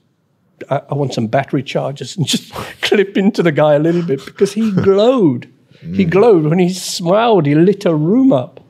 [0.69, 4.23] I, I want some battery chargers and just clip into the guy a little bit
[4.23, 5.51] because he glowed.
[5.82, 7.45] He glowed when he smiled.
[7.45, 8.62] He lit a room up,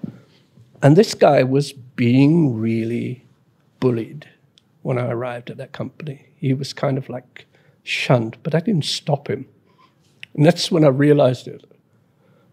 [0.82, 3.28] and this guy was being really
[3.80, 4.28] bullied
[4.82, 6.30] when I arrived at that company.
[6.36, 7.46] He was kind of like
[7.84, 9.46] shunned, but I didn't stop him.
[10.36, 11.64] And that's when I realized it.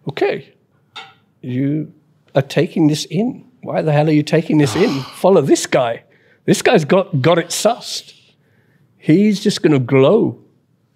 [0.09, 0.55] Okay,
[1.43, 1.93] you
[2.35, 3.45] are taking this in.
[3.63, 5.01] Why the hell are you taking this in?
[5.15, 6.05] Follow this guy.
[6.45, 8.15] This guy's got, got it sussed.
[8.97, 10.43] He's just going to glow.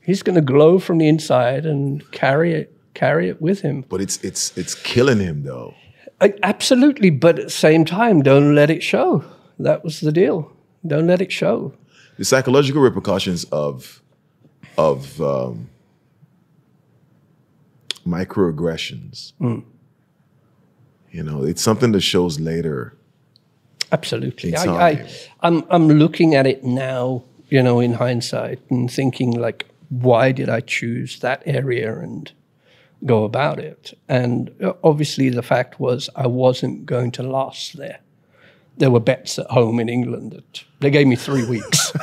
[0.01, 3.85] He's going to glow from the inside and carry it, carry it with him.
[3.89, 5.75] But it's it's it's killing him though.
[6.21, 9.25] I- Absolutely, but at the same time, don't let it show.
[9.59, 10.51] That was the deal.
[10.87, 11.75] Don't let it show.
[12.19, 14.03] The psychological repercussions of
[14.77, 15.69] of um,
[18.07, 19.33] microaggressions.
[21.11, 22.97] You know, it's something that shows later.
[23.91, 24.57] Absolutely.
[24.57, 25.11] I, I,
[25.41, 30.49] I'm, I'm looking at it now, you know, in hindsight and thinking, like, why did
[30.49, 32.33] I choose that area and
[33.05, 33.93] go about it?
[34.09, 38.01] And uh, obviously, the fact was I wasn't going to last there.
[38.79, 41.93] There were bets at home in England that they gave me three weeks.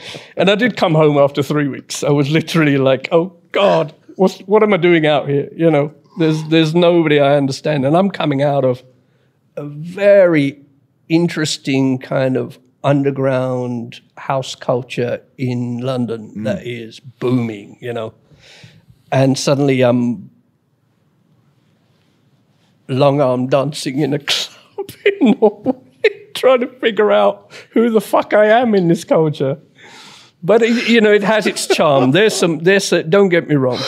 [0.36, 2.02] and I did come home after three weeks.
[2.04, 5.48] I was literally like, oh, God, what's, what am I doing out here?
[5.54, 7.84] You know, there's, there's nobody I understand.
[7.84, 8.82] And I'm coming out of
[9.56, 10.60] a very
[11.08, 16.44] interesting kind of underground house culture in London mm.
[16.44, 18.14] that is booming, you know.
[19.10, 20.30] And suddenly I'm
[22.88, 25.74] long arm dancing in a club in Norway,
[26.34, 29.58] trying to figure out who the fuck I am in this culture.
[30.42, 32.10] But it, you know, it has its charm.
[32.10, 32.58] There's some.
[32.58, 32.92] There's.
[32.92, 33.78] A, don't get me wrong.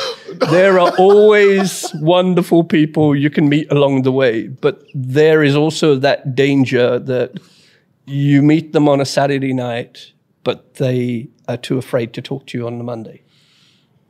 [0.51, 5.97] There are always wonderful people you can meet along the way, but there is also
[5.97, 7.41] that danger that
[8.07, 10.13] you meet them on a Saturday night,
[10.45, 13.23] but they are too afraid to talk to you on the Monday.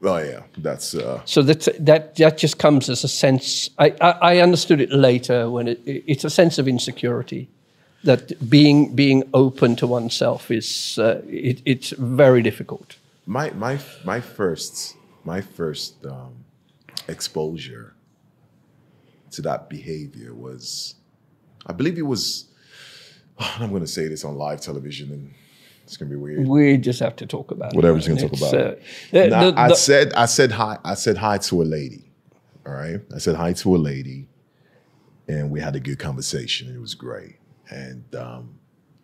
[0.02, 3.70] Oh yeah, that's uh, So that that that just comes as a sense.
[3.78, 7.48] I, I, I understood it later when it, it's a sense of insecurity
[8.04, 12.96] that being being open to oneself is uh, it, it's very difficult.
[13.26, 16.44] my my my first my first um,
[17.08, 17.94] exposure
[19.30, 20.94] to that behavior was,
[21.66, 22.46] I believe it was.
[23.60, 25.34] I'm going to say this on live television, and
[25.84, 26.46] it's going to be weird.
[26.46, 27.76] We just have to talk about it.
[27.76, 28.06] Whatever it.
[28.06, 28.54] you're gonna talk about.
[28.54, 28.74] uh,
[29.10, 32.04] the- Now, the- I the- said I said hi I said hi to a lady.
[32.66, 33.00] All right.
[33.14, 34.26] I said hi to a lady
[35.28, 36.74] and we had a good conversation.
[36.74, 37.36] It was great.
[37.70, 38.58] And um,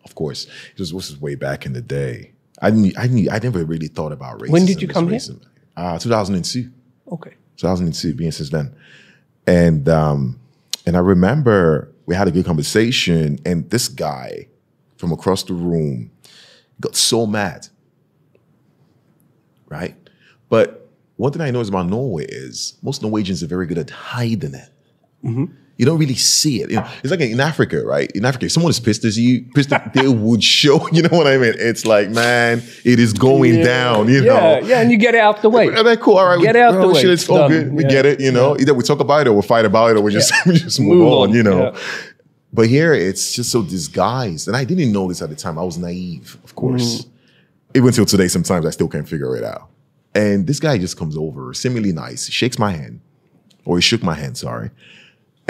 [0.05, 2.33] of course, it was this was way back in the day.
[2.61, 4.49] I didn't I didn't I never really thought about racism.
[4.51, 5.19] When did you come here?
[5.19, 5.41] racism.
[5.75, 6.71] Uh 2002.
[7.11, 7.35] okay.
[7.57, 8.75] 2002, being since then.
[9.47, 10.39] And um,
[10.85, 14.47] and I remember we had a good conversation, and this guy
[14.97, 16.11] from across the room
[16.79, 17.67] got so mad.
[19.69, 19.95] Right?
[20.49, 23.89] But one thing I know is about Norway is most Norwegians are very good at
[23.89, 24.69] hiding it.
[25.81, 26.69] You don't really see it.
[26.69, 28.11] You know, it's like in Africa, right?
[28.11, 30.87] In Africa, if someone is pissed at you, pissed at, they would show.
[30.91, 31.55] You know what I mean?
[31.57, 33.63] It's like, man, it is going Yeah.
[33.63, 34.07] down.
[34.07, 35.69] You yeah, know, yeah, and you get it out the way.
[35.69, 36.17] and then cool.
[36.19, 37.49] All right, Get we, out the oh, way, Shit, it's it's all done.
[37.49, 37.73] good.
[37.73, 37.89] We Yeah.
[37.89, 38.19] get it.
[38.19, 40.31] You know, either we talk about it or we fight about it or we just
[40.45, 41.75] we just move, Move on, on, You know,
[42.53, 45.57] but here it's just so disguised, and I didn't know this at the time.
[45.57, 47.05] I was naive, of course.
[47.05, 47.07] Mm.
[47.73, 49.67] Even till today, sometimes I still can't figure it out.
[50.13, 52.99] And this guy just comes over, seemingly nice, shakes my hand,
[53.65, 54.37] or he shook my hand.
[54.37, 54.69] Sorry.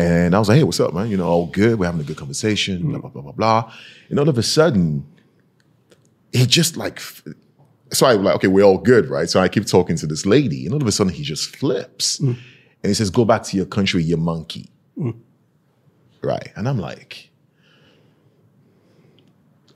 [0.02, 1.10] And I was like, hey, what's up, man?
[1.10, 1.80] You know, all good.
[1.80, 3.02] We're having a good conversation, blah, mm-hmm.
[3.02, 3.74] blah, blah, blah, blah.
[4.10, 5.06] And all of a sudden,
[6.32, 7.00] he just like,
[7.92, 9.30] so I'm like, okay, we're all good, right?
[9.30, 12.20] So I keep talking to this lady, and all of a sudden he just flips.
[12.20, 12.38] Mm.
[12.84, 14.70] And he says, go back to your country, you monkey.
[14.98, 15.18] Mm.
[16.24, 16.52] Right.
[16.56, 17.31] And I'm like,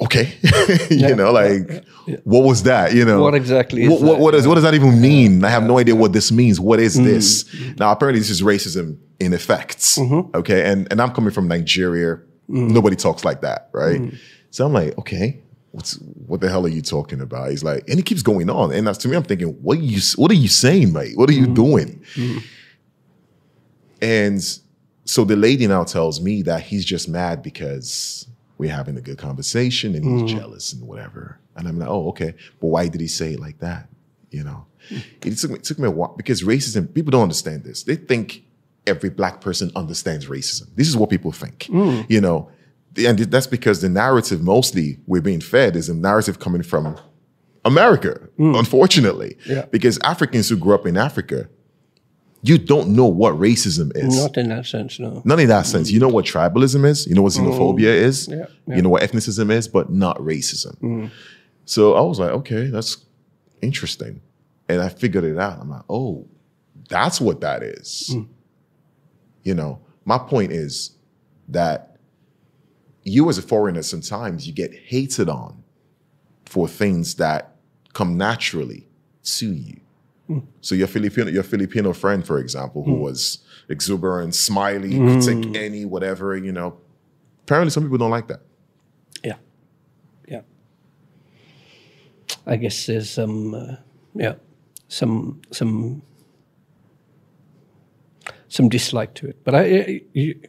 [0.02, 0.34] okay.
[0.90, 1.86] you know, like,
[2.24, 2.94] what was that?
[2.94, 5.44] You know, What exactly is what, what, does, what does that even mean?
[5.44, 6.60] I have no idea what this means.
[6.60, 7.06] What is mm.
[7.06, 7.44] this?
[7.44, 7.76] Mm-hmm.
[7.78, 9.98] Now, apparently, this is racism in effects.
[9.98, 10.36] Mm-hmm.
[10.38, 10.70] Okay.
[10.70, 12.18] And, and I'm coming from Nigeria.
[12.50, 12.72] Mm.
[12.72, 13.70] Nobody talks like that.
[13.72, 14.02] Right.
[14.02, 14.18] Mm.
[14.52, 15.42] So I'm like, okay.
[15.72, 15.96] What's
[16.28, 17.50] what the hell are you talking about?
[17.50, 18.72] He's like, and it keeps going on.
[18.72, 21.18] And that's to me, I'm thinking, what are you what are you saying, mate?
[21.18, 22.02] What are you doing?
[24.02, 24.42] And
[25.04, 28.28] so the lady now tells me that he's just mad because
[28.58, 30.40] we're having a good conversation and he's mm.
[30.40, 31.40] jealous and whatever.
[31.56, 32.36] And I'm like, oh, okay.
[32.60, 33.90] But why did he say it like that?
[34.32, 34.66] You know?
[34.90, 34.98] Hmm.
[35.24, 37.84] It took me, it took me a while because racism, people don't understand this.
[37.84, 38.44] They think
[38.86, 40.68] every black person understands racism.
[40.76, 41.66] This is what people think.
[41.66, 42.02] Hmm.
[42.08, 42.50] You know,
[42.98, 46.98] and that's because the narrative mostly we're being fed is a narrative coming from
[47.66, 48.56] America, hmm.
[48.56, 49.38] unfortunately.
[49.46, 49.66] Yeah.
[49.66, 51.50] Because Africans who grew up in Africa,
[52.48, 54.16] you don't know what racism is.
[54.16, 55.24] Not in that sense, no.
[55.26, 55.90] Not in that sense.
[55.90, 57.08] You know what tribalism is.
[57.08, 57.44] You know what mm.
[57.44, 58.28] xenophobia is.
[58.28, 60.80] Yeah, You know what ethnicism is, but not racism.
[60.80, 61.12] Mm.
[61.66, 62.98] So I was like, okay, that's
[63.62, 64.22] interesting.
[64.70, 65.60] And I figured it out.
[65.60, 66.28] I'm like, oh,
[66.88, 68.12] that's what that is.
[68.14, 68.28] Mm.
[69.42, 70.92] You know, my point is
[71.48, 71.98] that
[73.04, 75.64] you as a foreigner, sometimes you get hated on
[76.46, 77.56] for things that
[77.94, 78.88] come naturally
[79.24, 79.82] to you.
[80.62, 85.86] So your Filipino, your Filipino friend, for example, who was exuberant, smiley, could take any
[85.86, 86.78] whatever, you know.
[87.44, 88.42] Apparently, some people don't like that.
[89.24, 89.36] Yeah.
[90.28, 90.42] Yeah.
[92.48, 93.76] I guess there's some, uh,
[94.16, 94.34] yeah,
[94.88, 96.02] some, some,
[98.48, 99.44] some dislike to it.
[99.44, 100.40] But I, I- you,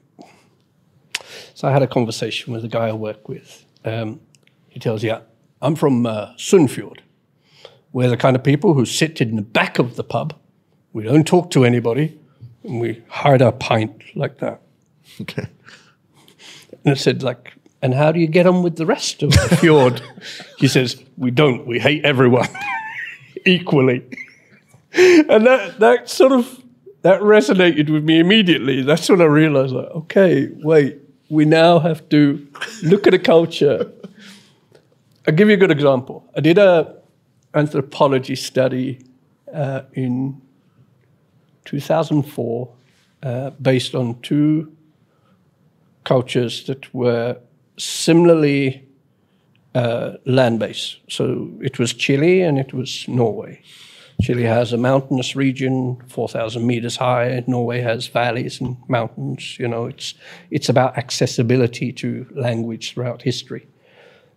[1.55, 3.65] so I had a conversation with a guy I work with.
[3.85, 4.21] Um,
[4.69, 5.19] he tells you,
[5.61, 6.99] I'm from uh, Sunnfjord.
[7.97, 10.35] We're the kind of people who sit in the back of the pub.
[10.93, 12.21] We don't talk to anybody,
[12.63, 14.61] and we hide our pint like that.
[15.23, 15.47] Okay.
[16.85, 19.57] And I said, like, and how do you get on with the rest of the
[19.59, 20.03] fjord?
[20.59, 21.67] he says, we don't.
[21.67, 22.51] We hate everyone
[23.47, 24.05] equally.
[24.93, 26.63] and that, that sort of,
[27.01, 28.83] that resonated with me immediately.
[28.83, 30.99] That's when I realized, like, okay, wait,
[31.31, 32.47] we now have to
[32.83, 33.91] look at a culture.
[35.27, 36.31] I'll give you a good example.
[36.37, 36.97] I did a
[37.57, 39.01] anthropology study
[39.53, 40.41] uh, in
[41.65, 42.75] 2004
[43.23, 44.73] uh, based on two
[46.05, 47.37] cultures that were
[47.79, 48.87] similarly
[49.75, 50.99] uh, land based.
[51.09, 53.61] So it was Chile and it was Norway.
[54.23, 57.45] Chile has a mountainous region, 4,000 meters high.
[57.47, 59.59] Norway has valleys and mountains.
[59.59, 60.15] You know, it's,
[60.51, 63.67] it's about accessibility to language throughout history.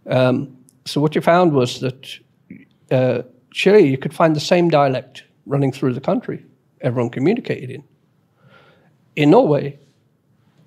[0.09, 2.19] Um, so what you found was that
[2.91, 6.45] uh, Chile, you could find the same dialect running through the country.
[6.81, 7.83] Everyone communicated in.
[9.15, 9.79] In Norway,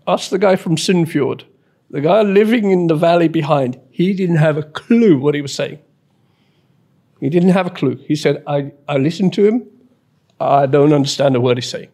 [0.06, 1.44] ask the guy from Sunnfjord,
[1.90, 5.54] the guy living in the valley behind, he didn't have a clue what he was
[5.54, 5.78] saying.
[7.20, 7.96] He didn't have a clue.
[8.08, 9.66] He said, I, I listened to him,
[10.40, 11.88] I don't understand a word he's saying.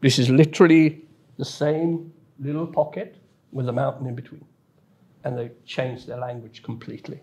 [0.00, 1.02] This is literally
[1.38, 3.16] the same little pocket
[3.52, 4.44] with a mountain in between.
[5.24, 7.22] And they changed their language completely.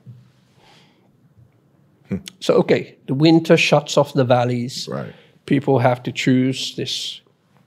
[2.12, 2.18] Hmm.
[2.40, 5.14] So, okay, the winter shuts off the valleys Right.
[5.46, 7.22] people have to choose this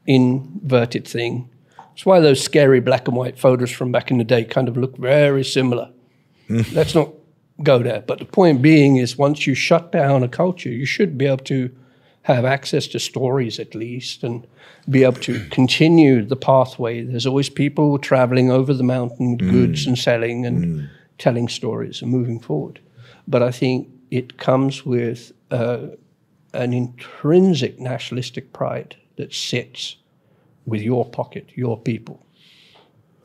[0.07, 1.49] inverted thing.
[1.77, 4.77] That's why those scary black and white photos from back in the day kind of
[4.77, 5.89] look very similar.
[6.49, 6.63] Hmm.
[6.73, 7.11] Let's not
[7.63, 8.03] go there.
[8.07, 11.45] But the point being is once you shut down a culture, you should be able
[11.45, 11.71] to
[12.23, 14.47] have access to stories at least and
[14.91, 17.03] be able to continue the pathway.
[17.03, 20.89] There's always people traveling over the mountain with goods and selling and
[21.19, 22.81] telling stories and moving forward.
[23.29, 25.79] But I think it comes with uh,
[26.53, 29.97] an intrinsic nationalistic pride that sits
[30.67, 32.21] with your pocket, your people.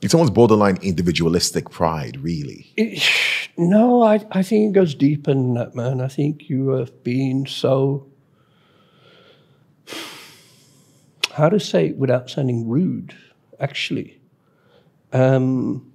[0.02, 2.72] It's almost borderline individualistic pride, really.
[2.76, 3.04] It,
[3.58, 6.02] no, I, I think it goes deeper than that, man.
[6.02, 8.08] I think you have been so.
[11.34, 13.14] How to say it without sounding rude,
[13.60, 14.18] actually.
[15.14, 15.92] Um,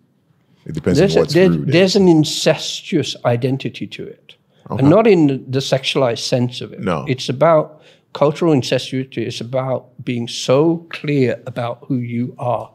[0.67, 1.69] It depends on a, what's there- rude.
[1.73, 4.37] there's an incestuous identity to it.
[4.67, 4.77] Uh-huh.
[4.79, 6.81] And not in the, sexualized sense of it.
[6.81, 7.05] No.
[7.07, 7.83] It's about
[8.15, 9.19] cultural incestuosity.
[9.19, 12.71] It's about being so clear about who you are.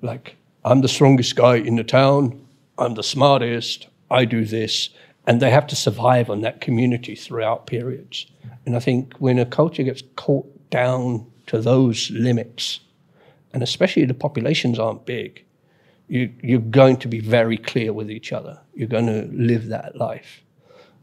[0.00, 2.40] Like, I'm the strongest guy in the town.
[2.78, 3.88] I'm the smartest.
[4.10, 4.90] I do this.
[5.26, 8.26] And they have to survive on that community throughout periods.
[8.66, 12.80] And I think when a culture gets caught down to those limits,
[13.52, 15.44] and especially the populations aren't big,
[16.08, 18.60] you, you're going to be very clear with each other.
[18.74, 20.42] You're going to live that life.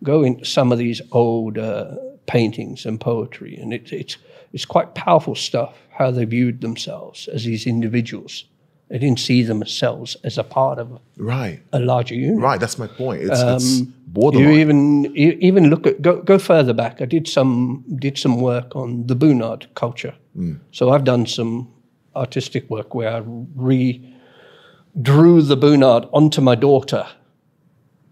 [0.03, 1.95] Go into some of these old uh,
[2.25, 4.17] paintings and poetry, and it, it's,
[4.53, 8.45] it's quite powerful stuff how they viewed themselves as these individuals.
[8.89, 11.61] They didn't see themselves as a part of right.
[11.73, 12.41] a larger unit.
[12.41, 12.59] Right.
[12.59, 13.21] That's my point.
[13.23, 14.47] It's, it's borderline.
[14.47, 16.99] Um, You even you even look at go go further back.
[16.99, 20.15] I did some did some work on the Bunad culture.
[20.71, 21.67] So I've done some
[22.15, 23.21] artistic work where I
[23.55, 24.15] re
[25.01, 27.07] drew the Bunad onto my daughter,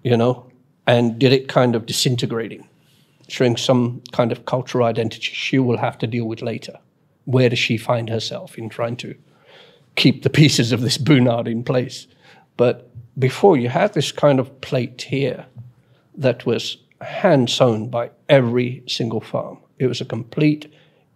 [0.04, 0.50] you know,
[0.86, 2.68] and did it kind of disintegrating,
[3.28, 6.74] showing some kind of cultural identity she will have to deal with later.
[7.26, 9.16] Where does she find herself in trying to
[9.98, 12.08] keep the pieces of this bunad in place.
[12.56, 15.46] But before you had this kind of plate here
[16.16, 19.58] that was hand sewn by every single farm.
[19.78, 20.72] It was a complete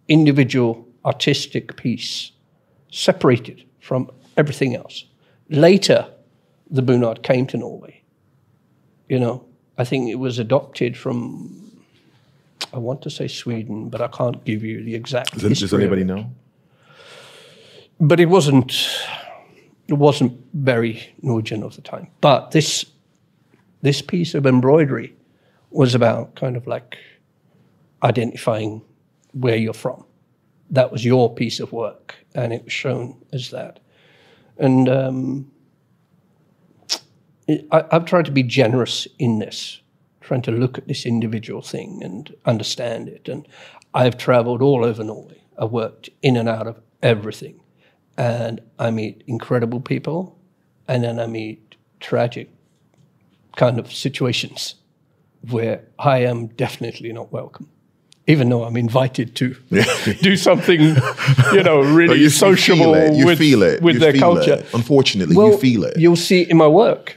[0.08, 2.32] individual artistic piece,
[2.90, 5.04] separated from everything else.
[5.52, 6.08] Later,
[6.70, 8.02] the bunad came to Norway.
[9.08, 9.44] You know,
[9.78, 11.58] I think it was adopted from.
[12.72, 15.38] I want to say Sweden, but I can't give you the exact.
[15.38, 16.30] Does, does anybody know?
[18.02, 18.72] but it wasn't
[19.86, 22.08] it wasn't very Norwegian of the time.
[22.20, 22.84] But this
[23.80, 25.14] this piece of embroidery
[25.70, 26.98] was about kind of like
[28.02, 28.82] identifying
[29.32, 30.04] where you're from.
[30.70, 33.78] That was your piece of work, and it was shown as that.
[34.62, 35.50] And um,
[37.46, 39.82] it, I, I've tried to be generous in this,
[40.22, 43.28] trying to look at this individual thing and understand it.
[43.28, 43.46] And
[43.92, 45.42] I've traveled all over Norway.
[45.58, 47.62] I've worked in and out of everything
[48.16, 50.38] and I meet incredible people,
[50.88, 52.50] and then I meet tragic
[53.56, 54.76] kind of situations
[55.50, 57.68] where I am definitely not welcome,
[58.26, 59.54] even though I'm invited to
[60.22, 60.80] do something,
[61.52, 63.14] you know, really you, sociable feel it.
[63.14, 63.82] You with, feel it.
[63.82, 64.54] with you their culture.
[64.54, 64.66] It.
[64.74, 65.98] Unfortunately, Well, you feel it.
[65.98, 67.16] You'll see in my work,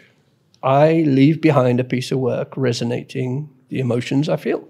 [0.64, 4.68] I leave behind a piece of work resonating the emotions I feel.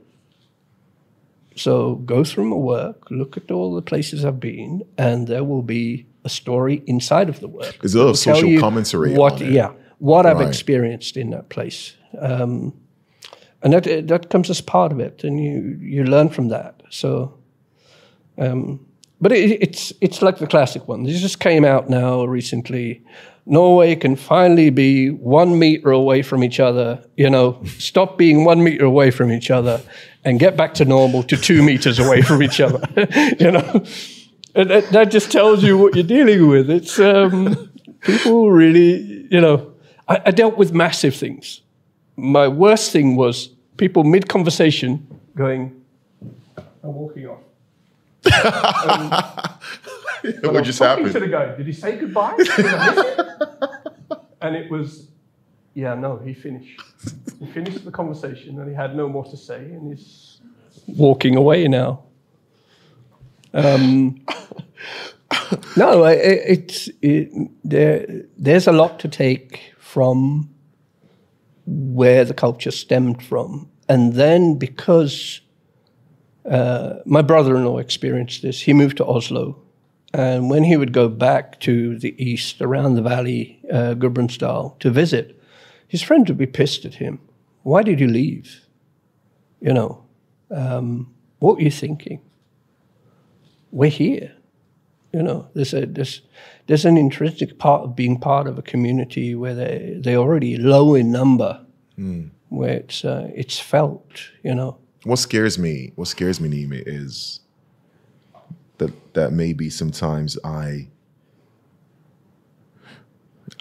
[1.55, 5.61] So go through my work, look at all the places I've been, and there will
[5.61, 7.77] be a story inside of the work.
[7.81, 9.51] There's a lot of social commentary What, on it.
[9.51, 12.73] yeah, what I've experienced in that place, um,
[13.65, 16.83] and that that comes as part of it, and you you learn from that.
[16.91, 17.33] So,
[18.37, 18.85] um,
[19.19, 21.03] but it, it's it's like the classic one.
[21.03, 23.01] This just came out now recently.
[23.47, 27.03] Norway can finally be one meter away from each other.
[27.17, 29.81] You know, stop being one meter away from each other,
[30.23, 32.81] and get back to normal to two meters away from each other.
[33.39, 33.83] you know,
[34.53, 36.69] and that, that just tells you what you're dealing with.
[36.69, 39.71] It's um, people really, you know.
[40.07, 41.61] I, I dealt with massive things.
[42.15, 45.05] My worst thing was people mid conversation
[45.35, 45.81] going,
[46.83, 47.39] "I'm walking off."
[50.41, 51.11] what just happened?
[51.11, 51.55] to the guy.
[51.55, 52.35] Did he say goodbye?
[52.37, 53.19] Did I miss it?
[54.41, 55.07] and it was,
[55.73, 56.81] yeah, no, he finished.
[57.39, 60.39] He finished the conversation and he had no more to say and he's
[60.87, 62.03] walking away now.
[63.53, 64.25] Um,
[65.77, 67.29] no, I- I- it's it,
[67.63, 68.05] there.
[68.37, 70.49] There's a lot to take from
[71.65, 75.41] where the culture stemmed from, and then because
[76.49, 79.61] uh, my brother-in-law experienced this, he moved to Oslo,
[80.13, 84.89] and when he would go back to the east around the valley, uh, Gudbrandsdal, to
[84.89, 85.41] visit,
[85.87, 87.19] his friends would be pissed at him.
[87.63, 88.61] Why did you leave?
[89.59, 90.05] You know,
[90.51, 92.21] um, what were you thinking?
[93.71, 94.35] We're here.
[95.15, 96.21] You know, there's a there's
[96.67, 100.93] there's an intrinsic part of being part of a community where they they're already low
[100.93, 102.25] in number, hmm.
[102.49, 104.05] where it's uh, it's felt.
[104.43, 107.39] You know, what scares me, what scares me, Nima, is
[108.77, 110.89] that that maybe sometimes I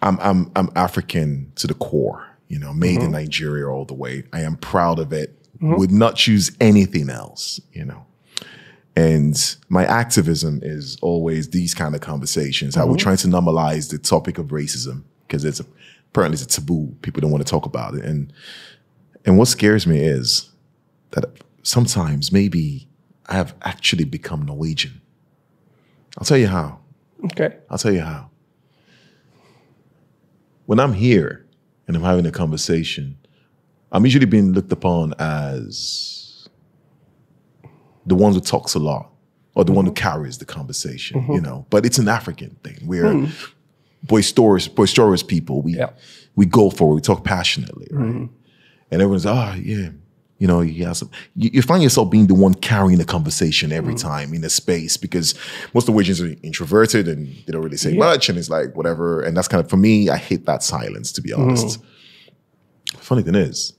[0.03, 3.13] I'm I'm I'm African to the core, you know, made in mm-hmm.
[3.13, 4.25] Nigeria all the way.
[4.33, 5.39] I am proud of it.
[5.59, 5.77] Mm-hmm.
[5.77, 8.07] Would not choose anything else, you know.
[8.97, 12.99] And my activism is always these kind of conversations, how we're mm-hmm.
[12.99, 15.67] trying to normalize the topic of racism because it's a,
[16.11, 16.95] apparently it's a taboo.
[17.03, 18.05] People don't want to talk about it.
[18.05, 18.33] And
[19.25, 20.51] and what scares me is
[21.11, 21.25] that
[21.63, 22.87] sometimes maybe
[23.27, 25.01] I have actually become Norwegian.
[26.19, 26.79] I'll tell you how.
[27.25, 27.57] Okay.
[27.71, 28.31] I'll tell you how.
[30.67, 31.47] When I'm here
[31.89, 33.17] and I'm having a conversation,
[33.91, 36.24] I'm usually being looked upon as
[38.07, 39.11] the one who talks a lot
[39.55, 40.09] or the one who mm-hmm.
[40.09, 41.45] carries the conversation, you mm-hmm.
[41.45, 41.67] know.
[41.71, 42.79] But it's an African thing.
[42.85, 43.33] We're mm-hmm.
[44.03, 45.63] boisterous, boisterous people.
[45.63, 45.91] We Yeah.
[46.35, 46.95] we go for it.
[46.95, 48.29] We talk passionately, right?
[48.91, 49.91] And everyone's, ah, yeah.
[50.39, 53.73] You know, you, have some, you, you find yourself being the one carrying the conversation
[53.73, 55.35] every time in a space because
[55.73, 58.29] most Norwegians are introverted and they don't really say much.
[58.29, 59.23] And it's like, whatever.
[59.23, 61.79] And that's kind of, for me, I hate that silence, to be honest.
[62.99, 63.75] Funny thing is,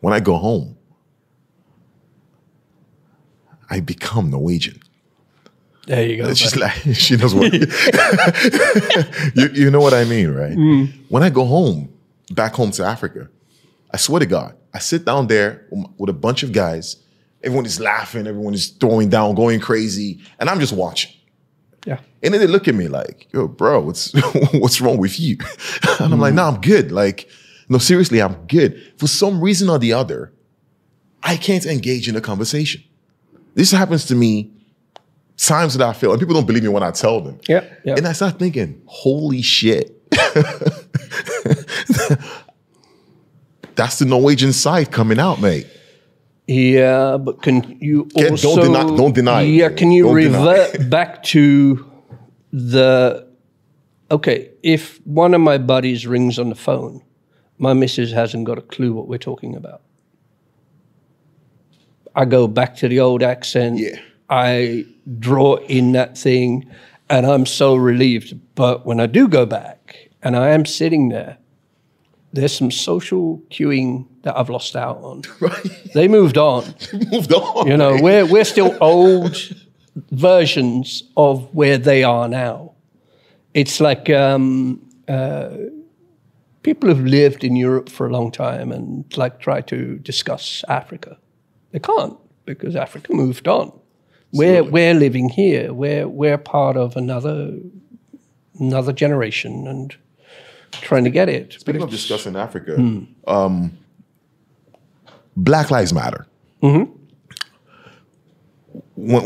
[0.00, 0.76] when I go home,
[3.70, 4.80] I become Norwegian.
[5.86, 6.34] There you go.
[6.34, 6.62] She's buddy.
[6.62, 7.52] like, she knows what.
[9.34, 10.56] you, you know what I mean, right?
[10.56, 10.92] Mm.
[11.08, 11.92] When I go home,
[12.32, 13.28] back home to Africa,
[13.92, 15.66] I swear to God, I sit down there
[15.98, 16.96] with a bunch of guys.
[17.42, 21.12] Everyone is laughing, everyone is throwing down, going crazy, and I'm just watching.
[21.86, 22.00] yeah.
[22.22, 24.12] And then they look at me like, "Yo, bro, what's
[24.52, 25.38] what's wrong with you?"
[25.98, 26.36] And I'm like, mm.
[26.36, 26.92] "No, I'm good.
[26.92, 27.28] Like,
[27.70, 30.34] no, seriously, I'm good." For some reason or the other,
[31.22, 32.84] I can't engage in a conversation.
[33.54, 34.52] This happens to me
[35.36, 37.38] times that I feel, and people don't believe me when I tell them.
[37.48, 37.64] Yeah.
[37.84, 37.94] Yeah.
[37.96, 39.96] And I start thinking, "Holy shit!"
[43.76, 45.66] That's the Norwegian side coming out, mate.
[46.46, 49.40] Yeah, but can you Can't- also don't deny- don't deny.
[49.42, 51.88] Yeah, can you Don't revert back to
[52.52, 53.26] the
[54.10, 54.50] okay?
[54.62, 57.02] If one of my buddies rings on the phone,
[57.58, 59.82] my missus hasn't got a clue what we're talking about.
[62.20, 63.78] I go back to the old accent.
[63.78, 63.98] Yeah.
[64.28, 64.84] I
[65.18, 66.70] draw in that thing,
[67.08, 68.38] and I'm so relieved.
[68.54, 71.38] But when I do go back, and I am sitting there,
[72.34, 75.22] there's some social cueing that I've lost out on.
[75.40, 75.92] Right?
[75.94, 76.74] They moved on.
[76.92, 77.66] They Moved on.
[77.66, 79.36] You know, we're we're still old
[80.10, 82.74] versions of where they are now.
[83.54, 85.56] It's like um, uh,
[86.62, 91.16] people have lived in Europe for a long time and like try to discuss Africa.
[91.72, 92.16] They can't
[92.46, 93.72] because Africa moved on.
[94.32, 95.72] We're we're living here.
[95.72, 97.52] We're we're part of another
[98.58, 99.94] another generation and
[100.72, 101.54] trying to get it.
[101.54, 102.76] Speaking of discussing Africa,
[103.26, 103.76] um,
[105.36, 106.26] Black Lives Matter.
[106.60, 106.92] When,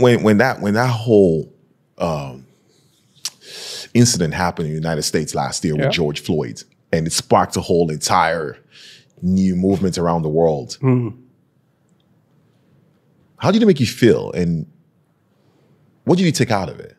[0.00, 1.52] when when that when that whole
[1.98, 2.46] um,
[3.92, 5.86] incident happened in the United States last year Yeah.
[5.86, 8.56] with George Floyd, and it sparked a whole entire
[9.20, 10.78] new movement around the world.
[13.44, 14.64] How did it make you feel, and
[16.04, 16.96] what did you take out of it?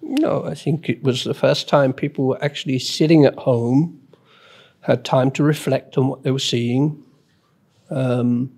[0.00, 4.00] No, I think it was the first time people were actually sitting at home,
[4.82, 7.02] had time to reflect on what they were seeing,
[7.90, 8.52] um,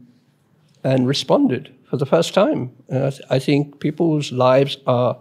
[0.85, 2.71] and responded for the first time.
[2.93, 5.17] I, th- I think people's lives are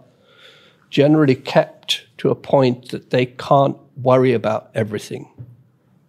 [0.90, 5.30] generally kept to a point that they can't worry about everything.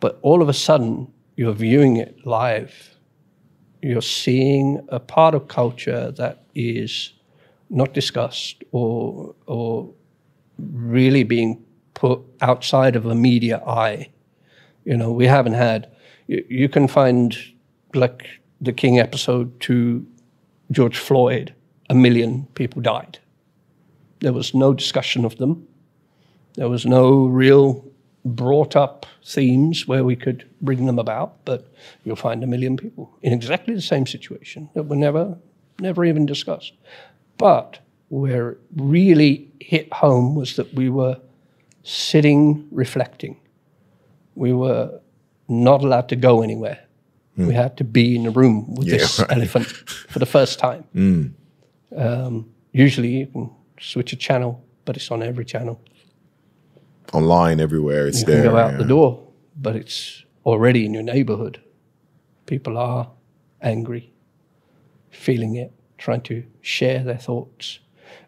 [0.01, 2.98] But all of a sudden, you're viewing it live.
[3.81, 7.13] You're seeing a part of culture that is
[7.69, 9.93] not discussed or, or
[10.57, 11.63] really being
[11.93, 14.09] put outside of a media eye.
[14.85, 15.91] You know, we haven't had,
[16.27, 17.37] you, you can find
[17.93, 18.27] like
[18.61, 20.05] the King episode to
[20.71, 21.53] George Floyd,
[21.89, 23.19] a million people died.
[24.19, 25.67] There was no discussion of them.
[26.55, 27.88] There was no real
[28.25, 31.71] brought up themes where we could bring them about, but
[32.03, 35.37] you'll find a million people in exactly the same situation that were never,
[35.79, 36.73] never even discussed.
[37.37, 41.17] But where it really hit home was that we were
[41.83, 43.37] sitting reflecting.
[44.35, 44.99] We were
[45.47, 46.79] not allowed to go anywhere.
[47.37, 49.31] We had to be in a room with Yeah, this right.
[49.31, 50.83] elephant for the first time.
[51.95, 53.49] Um, usually you can
[53.79, 55.81] switch a channel, but it's on every channel.
[57.13, 58.43] Online, everywhere, it's You there.
[58.43, 58.77] can go out yeah.
[58.77, 61.61] the door, but it's already in your neighborhood.
[62.45, 63.09] People are
[63.61, 64.11] angry,
[65.09, 67.79] feeling it, trying to share their thoughts.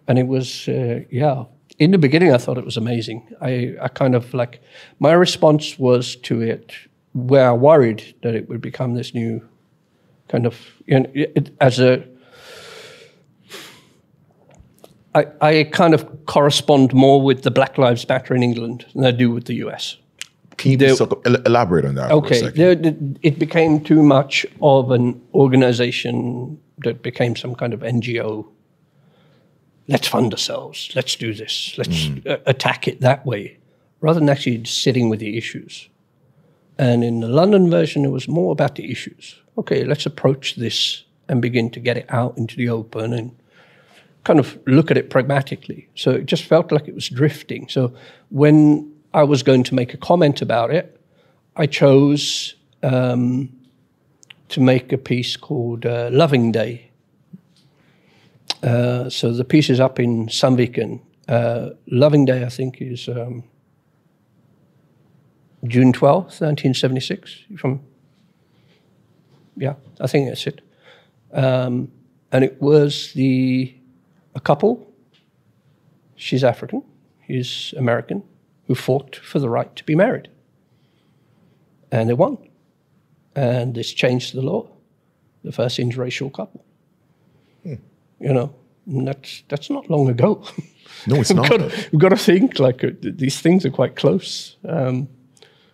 [0.07, 1.45] And it was, uh, yeah,
[1.77, 3.27] in the beginning, I thought it was amazing.
[3.41, 4.61] I, I kind of like,
[4.99, 6.73] my response was to it
[7.13, 9.47] where I worried that it would become this new
[10.27, 10.55] kind of,
[10.85, 12.03] you know, it, as a,
[15.13, 19.11] I, I kind of correspond more with the Black Lives Matter in England than I
[19.11, 19.97] do with the US.
[20.57, 22.71] Can you There- talk, elaborate on that for a Okay, there,
[23.21, 28.45] it became too much of an organization that became some kind of NGO
[29.91, 33.57] let's fund ourselves, let's do this, let's uh, attack it that way,
[33.99, 35.89] rather than actually sitting with the issues.
[36.77, 39.35] And in the London version, it was more about the issues.
[39.57, 43.35] Okay, let's approach this and begin to get it out into the open and
[44.23, 45.89] kind of look at it pragmatically.
[45.95, 47.67] So it just felt like it was drifting.
[47.67, 47.93] So
[48.29, 50.99] when I was going to make a comment about it,
[51.55, 53.49] I chose um,
[54.49, 56.91] to make a piece called uh, Loving Day.
[58.63, 61.01] Uh, so the piece is up in Sandviken.
[61.27, 63.43] Uh, Loving Day, I think, is um,
[65.65, 67.43] June 12th, 1976.
[67.57, 67.81] From
[69.57, 70.61] yeah, I think that's it.
[71.33, 71.91] Um,
[72.31, 73.75] and it was the
[74.35, 74.87] a couple.
[76.15, 76.83] She's African,
[77.21, 78.23] he's American,
[78.67, 80.29] who fought for the right to be married,
[81.91, 82.37] and they won.
[83.35, 84.67] And this changed the law.
[85.43, 86.63] The first interracial couple.
[88.21, 88.53] You know,
[88.85, 90.43] that's that's not long ago.
[91.07, 91.49] No, it's we've, not.
[91.49, 94.57] got, we've got to think like uh, these things are quite close.
[94.67, 95.07] Um,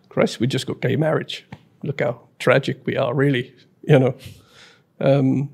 [0.08, 1.46] Christ, we just got gay marriage.
[1.84, 3.54] Look how tragic we are, really.
[3.82, 4.16] You know.
[5.02, 5.50] Um,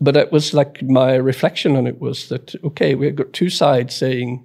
[0.00, 3.94] but it was like my reflection on it was that okay, we've got two sides
[3.94, 4.44] saying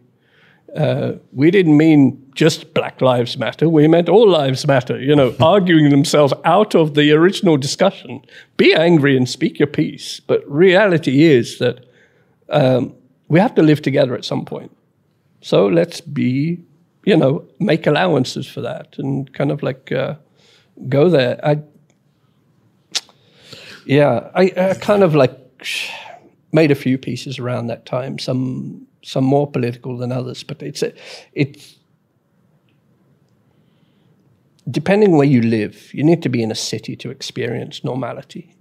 [0.75, 3.69] uh, we didn't mean just Black Lives Matter.
[3.69, 4.99] We meant all lives matter.
[4.99, 8.21] You know, arguing themselves out of the original discussion.
[8.57, 11.85] Be angry and speak your piece, but reality is that
[12.49, 12.95] um,
[13.27, 14.75] we have to live together at some point.
[15.41, 16.59] So let's be,
[17.05, 20.15] you know, make allowances for that and kind of like uh,
[20.89, 21.39] go there.
[21.45, 21.61] I,
[23.85, 25.39] yeah, I, I kind of like
[26.51, 28.19] made a few pieces around that time.
[28.19, 30.93] Some some more political than others, but it's a,
[31.33, 31.77] it's
[34.69, 35.93] depending where you live.
[35.93, 38.55] You need to be in a city to experience normality.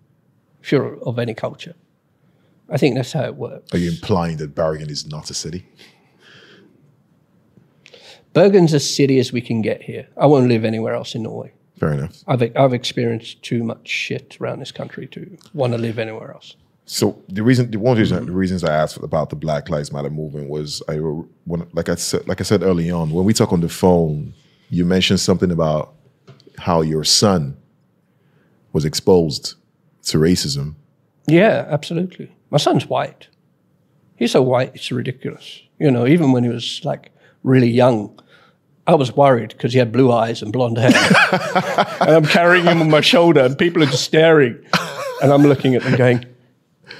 [0.62, 1.74] If you're of any culture,
[2.68, 3.72] I think that's how it works.
[3.72, 5.66] Are you implying that Bergen is not a city?
[8.32, 10.08] Bergen's as city as we can get here.
[10.16, 11.52] I won't live anywhere else in Norway.
[11.82, 12.22] Fair enough.
[12.28, 16.54] I've I've experienced too much shit around this country to want to live anywhere else.
[16.84, 18.26] So the reason, the one reason, mm-hmm.
[18.26, 21.96] the reasons I asked about the Black Lives Matter movement was I, when, like I
[21.96, 24.32] said, like I said early on, when we talk on the phone,
[24.70, 25.94] you mentioned something about
[26.56, 27.56] how your son
[28.72, 29.54] was exposed
[30.04, 30.76] to racism.
[31.26, 32.30] Yeah, absolutely.
[32.50, 33.26] My son's white.
[34.14, 35.62] He's so white, it's ridiculous.
[35.80, 37.10] You know, even when he was like
[37.42, 38.20] really young,
[38.86, 40.90] I was worried because he had blue eyes and blonde hair.
[42.00, 44.58] and I'm carrying him on my shoulder, and people are just staring.
[45.22, 46.26] And I'm looking at them going,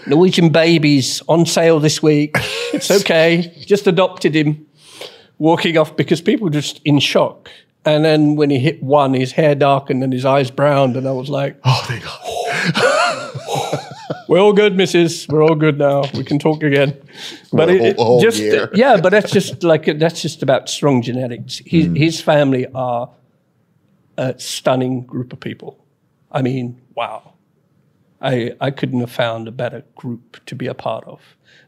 [0.06, 2.36] Norwegian babies on sale this week.
[2.72, 3.52] It's okay.
[3.66, 4.66] Just adopted him.
[5.38, 7.50] Walking off because people were just in shock.
[7.84, 10.96] And then when he hit one, his hair darkened and his eyes browned.
[10.96, 12.98] And I was like, Oh, thank God.
[14.32, 15.28] We're all good, Mrs.
[15.30, 16.04] We're all good now.
[16.14, 16.96] We can talk again.
[17.52, 18.70] But it, whole- it whole just year.
[18.74, 21.58] yeah, but that's just like that's just about strong genetics.
[21.66, 21.98] His, Mm.
[21.98, 23.10] his family are
[24.16, 25.84] a stunning group of people.
[26.30, 27.34] I mean, wow.
[28.22, 31.20] I I couldn't have found a better group to be a part of.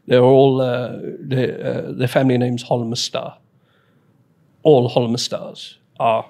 [0.07, 3.37] They're all uh, their uh, their family name's Holmestad.
[4.63, 6.25] All Holmestads are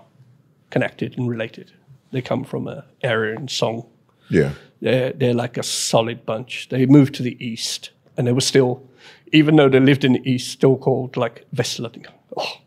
[0.69, 1.71] connected and related.
[2.11, 3.85] They come from an area in Sogn.
[4.29, 4.51] Yeah.
[4.81, 6.69] They're, they're like a solid bunch.
[6.69, 8.87] They moved to the east, and they were still,
[9.31, 12.07] even though they lived in the east, still called like Vestland.
[12.37, 12.57] Oh,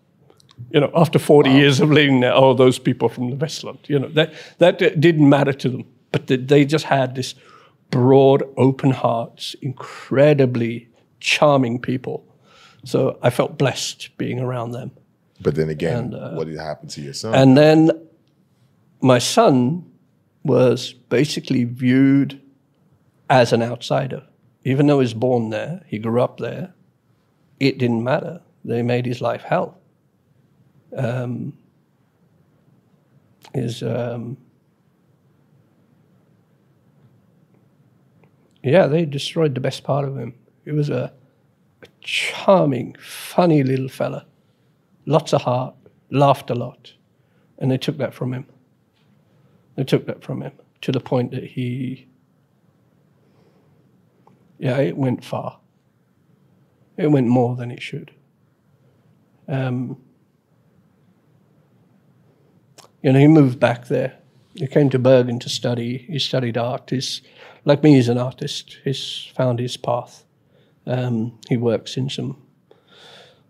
[0.70, 3.78] you know, after 40 years of living there, oh, those people from the Vestland.
[3.86, 7.34] You know, that, that didn't matter to them, but they, they just had this
[7.90, 10.88] broad, open hearts, incredibly
[11.20, 12.24] charming people.
[12.84, 14.90] So I felt blessed being around them.
[15.40, 17.34] But then again, And, uh, what did happen to your son?
[17.34, 17.90] And then
[19.00, 19.87] my son
[20.48, 22.40] was basically viewed
[23.30, 24.24] as an outsider.
[24.64, 26.74] Even though he was born there, he grew up there,
[27.60, 28.40] it didn't matter.
[28.64, 29.78] They made his life hell.
[30.96, 31.56] Um,
[33.54, 34.36] his, um,
[38.62, 40.34] yeah, they destroyed the best part of him.
[40.64, 41.12] He was a,
[41.82, 44.26] a charming, funny little fella
[45.08, 45.74] lots of heart,
[46.10, 46.92] laughed a lot,
[47.58, 48.46] and they took that from him.
[49.78, 50.50] They took that from him
[50.80, 52.08] to the point that he,
[54.58, 55.60] yeah, it went far.
[56.96, 58.10] It went more than it should.
[59.46, 60.02] Um,
[63.02, 64.18] you know, he moved back there.
[64.56, 65.98] He came to Bergen to study.
[65.98, 66.90] He studied art.
[66.90, 67.22] He's,
[67.64, 68.78] like me, he's an artist.
[68.82, 70.24] He's found his path.
[70.88, 72.36] Um, he works in some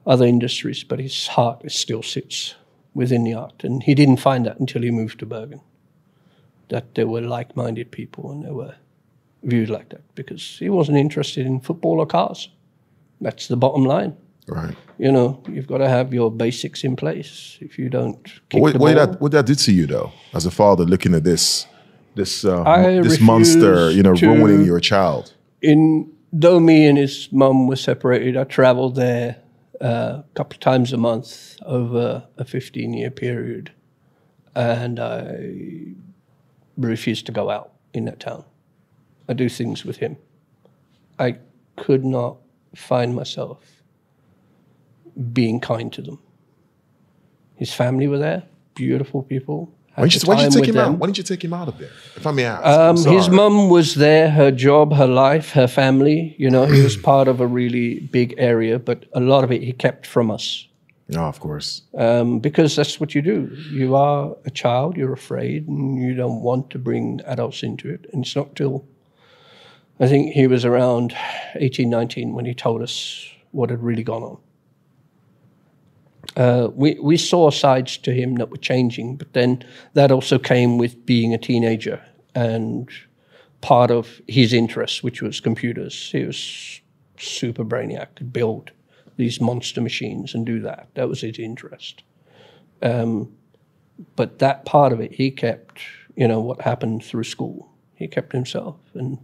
[0.06, 2.54] other industries, but his heart still sits
[2.92, 3.64] within the art.
[3.64, 5.62] And he didn't find that until he moved to Bergen,
[6.70, 8.74] that there were like minded people and they were
[9.42, 12.48] viewed like that because he wasn't interested in football or cars.
[13.20, 14.16] That's the bottom line.
[14.46, 14.74] Right.
[14.98, 17.58] You know, you've got to have your basics in place.
[17.60, 20.46] If you don't kick What, what, did that, what that do to you though, as
[20.46, 21.66] a father, looking at this,
[22.14, 22.64] this, uh,
[23.02, 25.34] this monster, you know, ruining your child?
[25.62, 29.36] in though me and his mum were separated, I travelled there
[29.80, 33.72] uh, a couple of times a month over a 15 year period,
[34.54, 35.94] and I
[36.78, 38.44] refused to go out in that town.
[39.28, 40.16] I do things with him.
[41.18, 41.38] I
[41.76, 42.38] could not
[42.74, 43.82] find myself
[45.32, 46.20] being kind to them.
[47.56, 49.74] His family were there, beautiful people.
[49.96, 50.92] Why didn't, you, you take him them.
[50.92, 50.98] out?
[50.98, 51.90] Why didn't you take him out of there?
[52.14, 52.64] If I may ask.
[52.64, 56.36] Um, his mum was there, her job, her life, her family.
[56.38, 59.60] You know, he was part of a really big area, but a lot of it
[59.60, 60.67] he kept from us
[61.08, 61.82] No, of course.
[61.94, 63.50] um, because that's what you do.
[63.70, 68.06] You are a child, you're afraid, and you don't want to bring adults into it.
[68.12, 68.84] And it's not till
[70.00, 71.16] I think he was around
[71.54, 74.38] 18, 19 when he told us what had really gone on.
[76.36, 80.78] Uh, we, we saw sides to him that were changing, but then that also came
[80.78, 82.00] with being a teenager
[82.34, 82.88] and
[83.60, 86.10] part of his interests, which was computers.
[86.12, 86.80] He was
[87.16, 88.70] super brainiac, could build
[89.18, 90.88] these monster machines and do that.
[90.94, 92.02] That was his interest.
[92.80, 93.30] Um,
[94.16, 95.80] but that part of it, he kept,
[96.16, 97.68] you know, what happened through school.
[97.96, 98.76] He kept himself.
[98.94, 99.18] And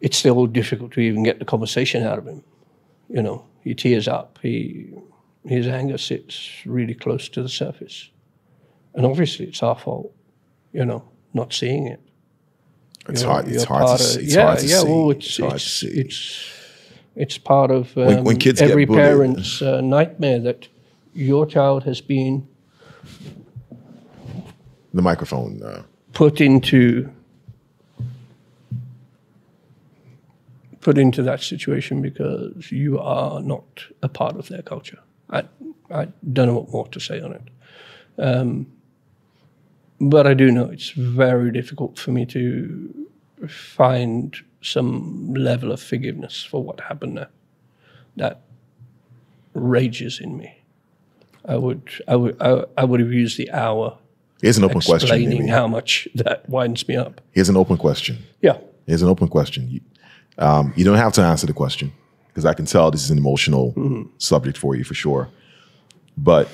[0.00, 2.42] it's still difficult to even get the conversation out of him.
[3.08, 4.38] You know, he tears up.
[4.42, 4.92] He,
[5.44, 8.10] his anger sits really close to the surface.
[8.94, 10.14] And obviously, it's our fault,
[10.72, 11.02] you know,
[11.34, 12.00] not seeing it.
[13.08, 13.48] It's You're- hard.
[13.48, 14.20] It's hard to of- see.
[14.20, 14.80] It's yeah, hard to yeah.
[14.80, 14.86] see.
[14.88, 15.88] Well, it's It's hard to it's, see.
[15.88, 16.54] it's
[17.16, 19.02] it's part of um, When- when kids get every bullied.
[19.02, 20.68] parent's uh, nightmare that
[21.14, 22.46] your child has been
[24.94, 25.62] The microphone.
[25.62, 25.82] Uh,
[26.12, 27.10] put into
[30.80, 33.64] put into that situation because you are not
[34.02, 34.98] a part of their culture.
[35.30, 35.42] I
[35.90, 37.42] I don't know what more to say on it.
[38.18, 38.66] Um,
[40.00, 43.06] but I do know it's very difficult for me to
[43.48, 47.30] find some level of forgiveness for what happened there.
[48.16, 48.40] That
[49.54, 50.58] rages in me.
[51.44, 53.98] I would I would I, I would have used the hour
[54.42, 55.08] here's an open question.
[55.08, 57.20] explaining how much that winds me up.
[57.32, 58.18] Here's an open question.
[58.40, 58.58] Yeah.
[58.86, 59.68] Here's an open question.
[59.70, 59.80] You,
[60.38, 61.92] um, you don't have to answer the question
[62.28, 63.74] because I can tell this is an emotional
[64.18, 65.28] subject for you for sure.
[66.16, 66.48] But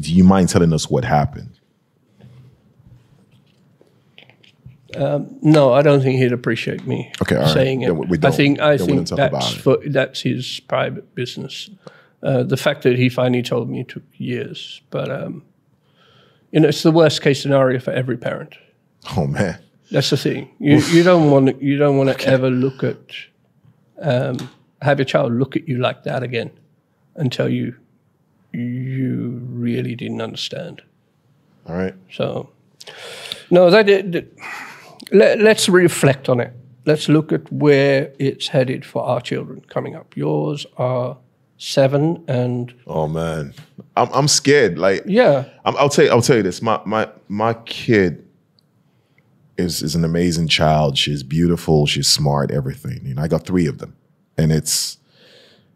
[0.00, 1.57] do you mind telling us what happened?
[4.96, 7.52] No, I don't think he'd appreciate me Okay, all right.
[7.52, 7.94] saying it.
[7.94, 11.70] We- we I don't- think I think that's for, that's his private business.
[12.22, 15.42] Uh, the fact that he finally told me took years, but um,
[16.50, 18.54] you know, it's the worst case scenario for every parent.
[19.16, 19.58] Oh man.
[19.90, 20.50] That's the thing.
[20.58, 22.98] You you don't want to, you don't want to ever look at
[24.00, 24.50] um,
[24.82, 26.50] have your child look at you like that again
[27.14, 27.74] and tell you
[28.52, 30.82] you really didn't understand.
[31.68, 31.94] All right.
[32.12, 32.50] So,
[33.50, 34.26] no, that, that
[35.12, 36.52] let, let's reflect on it.
[36.86, 40.16] Let's look at where it's headed for our children coming up.
[40.16, 41.18] Yours are
[41.58, 43.52] seven, and Oh man.
[43.96, 44.78] I'm I'm scared.
[44.78, 46.10] Like yeah, I'm, I'll tell you.
[46.10, 46.62] I'll tell you this.
[46.62, 48.26] My my my kid
[49.58, 50.96] is is an amazing child.
[50.96, 51.86] She's beautiful.
[51.86, 52.50] She's smart.
[52.50, 53.00] Everything.
[53.04, 53.96] You know, I got three of them,
[54.38, 54.98] and it's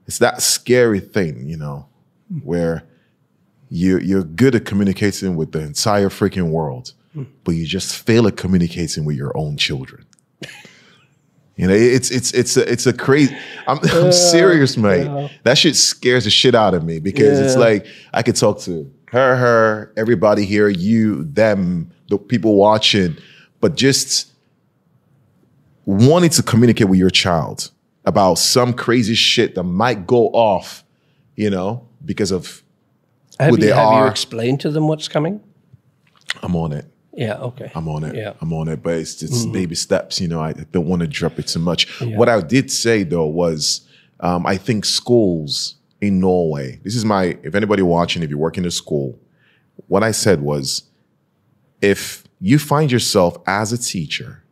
[0.06, 1.88] it's that scary thing, you know,
[2.42, 2.84] where
[3.68, 8.36] you you're good at communicating with the entire freaking world, but you just fail at
[8.36, 10.06] communicating with your own children.
[11.56, 13.36] You know, it's it's it's a it's a crazy.
[13.66, 15.30] I'm, I'm serious, mate.
[15.44, 18.90] That shit scares the shit out of me because it's like I could talk to
[19.12, 23.16] her, her, everybody here, you, them, the people watching,
[23.60, 24.32] but just
[25.84, 27.70] wanting to communicate with your child
[28.06, 30.82] about some crazy shit that might go off,
[31.36, 32.62] you know, because of
[33.38, 34.08] have, Who you, they have you are.
[34.08, 35.42] explained to them what's coming?
[36.42, 36.86] I'm on it.
[37.14, 37.70] Yeah, okay.
[37.74, 38.14] I'm on it.
[38.14, 38.30] Yeah.
[38.30, 38.44] Mm-hmm.
[38.44, 40.20] I'm on it, but it's just baby steps.
[40.20, 42.00] You know, I don't want to drop it too much.
[42.00, 43.86] What I did say though was,
[44.20, 46.80] um, I think schools in Norway.
[46.82, 47.38] This is my.
[47.42, 49.18] If anybody watching, if you work in a school,
[49.88, 50.84] what I said was,
[51.80, 54.42] if you find yourself as a teacher,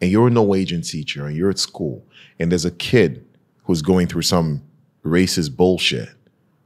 [0.00, 2.06] and you're a Norwegian teacher, and you're at school,
[2.38, 3.26] and there's a kid
[3.64, 4.62] who's going through some
[5.04, 6.08] racist bullshit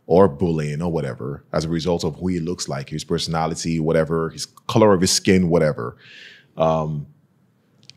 [0.09, 4.31] or bullying or whatever as a result of who he looks like, his personality, whatever,
[4.31, 5.99] his color of his skin, whatever.
[6.57, 7.07] Um,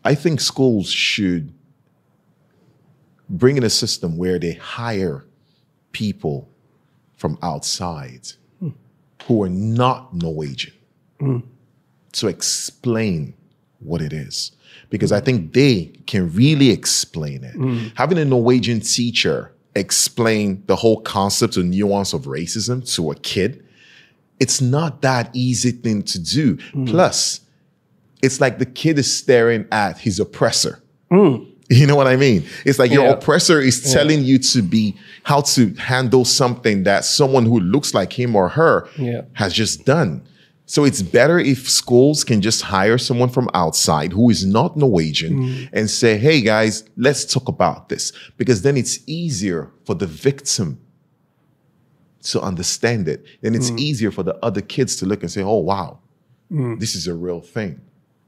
[0.03, 1.53] I think schools should
[3.29, 5.23] bring in a system where they hire
[5.93, 6.49] people
[7.15, 8.27] from outside
[9.25, 10.73] who are not Norwegian
[12.11, 13.33] to explain
[13.79, 14.51] what it is
[14.89, 17.55] because I think they can really explain it.
[17.55, 17.93] Mm.
[17.95, 23.63] Having a Norwegian teacher explain the whole concept and nuance of racism to a kid,
[24.39, 26.57] it's not that easy thing to do.
[26.73, 26.87] Mm.
[26.89, 27.41] Plus,
[28.21, 30.81] it's like the kid is staring at his oppressor.
[31.11, 31.47] Mm.
[31.69, 32.45] You know what I mean?
[32.65, 33.11] It's like your Yeah.
[33.13, 38.11] oppressor is telling you to be how to handle something that someone who looks like
[38.19, 39.21] him or her Yeah.
[39.33, 40.21] has just done.
[40.73, 45.33] So it's better if schools can just hire someone from outside who is not Norwegian
[45.33, 45.69] Mm.
[45.73, 50.77] and say, "Hey guys, let's talk about this." Because then it's easier for the victim
[52.31, 53.19] to understand it.
[53.41, 53.57] Then Mm.
[53.57, 55.97] it's easier for the other kids to look and say, "Oh wow,
[56.49, 56.79] Mm.
[56.79, 57.81] this is a real thing."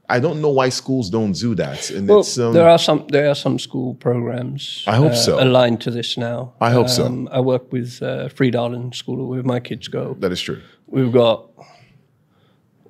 [0.06, 1.90] I don't know why schools don't do that.
[1.90, 4.84] And Well, it's um, there are some there are some school programs.
[4.86, 5.32] I hope uh, so.
[5.42, 6.52] Aligned to this now.
[6.60, 7.06] I hope so.
[7.06, 10.14] Um, I work with uh, Fridalen School where my kids go.
[10.20, 10.58] that is true.
[10.86, 11.36] We've got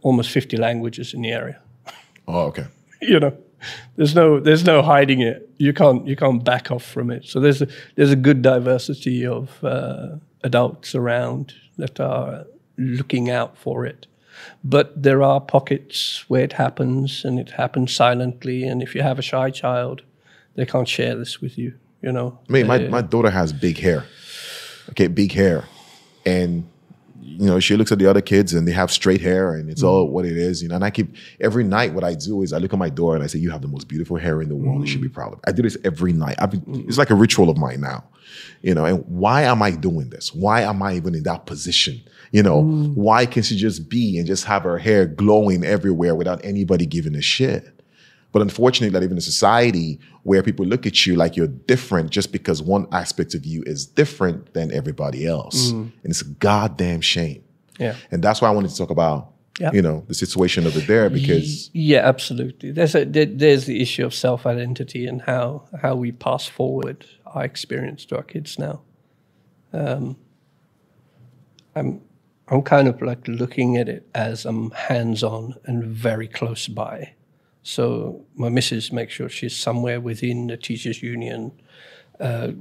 [0.05, 1.59] almost fifty languages in the area.
[2.29, 2.67] Oh, okay.
[3.03, 3.37] you know,
[3.97, 5.49] there's no there's no hiding it.
[5.59, 7.25] You can't you can't back off from it.
[7.25, 12.47] So there's a, there's a good diversity of uh, adults around that are
[12.77, 14.07] looking out for it.
[14.63, 18.65] But there are pockets where it happens, and it happens silently.
[18.65, 20.03] And if you have a shy child,
[20.55, 21.75] they can't share this with you.
[22.03, 24.05] You know, I mean, my, my daughter has big hair.
[24.91, 25.65] Okay, big hair.
[26.27, 26.69] And
[27.27, 29.83] you know, she looks at the other kids and they have straight hair and it's
[29.83, 30.11] all mm.
[30.11, 30.75] what it is, you know.
[30.75, 33.25] And I keep every night what I do is I look at my door and
[33.25, 34.83] I say, You have the most beautiful hair in the world.
[34.83, 35.15] You should be mm.
[35.15, 35.45] proud of it.
[35.49, 36.37] I do this every night.
[36.39, 38.05] I've been, it's like a ritual of mine now.
[38.63, 40.35] You know, and why am I doing this?
[40.35, 42.01] Why am I even in that position?
[42.31, 46.45] You know, why can she just be and just have her hair glowing everywhere without
[46.45, 47.75] anybody giving a shit?
[48.35, 52.11] But unfortunately, that even in a society where people look at you like you're different
[52.11, 55.71] just because one aspect of you is different than everybody else.
[55.71, 57.45] And it's a goddamn shame.
[57.79, 57.95] yeah.
[58.11, 59.31] And that's why I wanted to talk about,
[59.61, 59.71] Yeah.
[59.73, 62.73] you know, the situation over there because Yeah, absolutely.
[62.73, 67.07] There's a there, there's the issue of self identity and how how we pass forward
[67.35, 68.83] our experience to our kids now.
[69.73, 70.17] Um,
[71.77, 72.01] I'm
[72.49, 77.15] I'm kind of like looking at it as I'm hands on and very close by.
[77.67, 81.51] So my missus makes sure she's somewhere within the teachers union,
[82.21, 82.53] uh,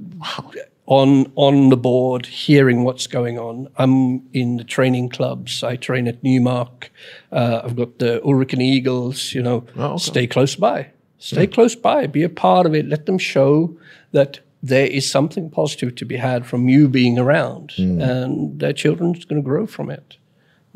[0.86, 3.68] on on the board, hearing what's going on.
[3.76, 5.62] I'm in the training clubs.
[5.62, 6.90] I train at Newmark.
[7.30, 9.34] Uh, I've got the Ulriken Eagles.
[9.34, 9.98] You know, Oh, okay.
[9.98, 10.88] stay close by.
[11.18, 12.06] Stay close by.
[12.06, 12.86] Be a part of it.
[12.88, 13.76] Let them show
[14.12, 19.24] that there is something positive to be had from you being around, and their children's
[19.26, 20.16] going to grow from it.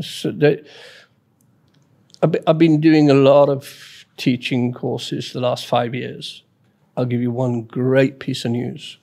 [0.00, 0.62] So they,
[2.22, 3.87] I've been doing a lot of
[4.18, 6.42] teaching courses the last five years.
[6.96, 8.98] I'll give you one great piece of news.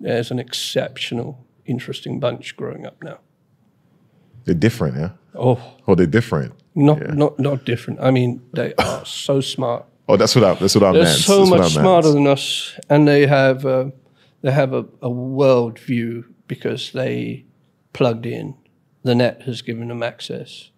[0.00, 3.18] There's an exceptional, interesting bunch growing up now.
[4.44, 5.10] they're different, yeah?
[5.34, 6.52] Oh, Oh, they're different.
[6.74, 8.00] not not not different.
[8.00, 9.84] I mean, they are so smart.
[10.08, 13.06] Oh, that's what I that's what I They're so That's much smarter than us, and
[13.08, 13.86] they have uh,
[14.42, 17.44] they have a, a world view because they
[17.92, 18.54] plugged in.
[19.04, 20.70] The net has given them access,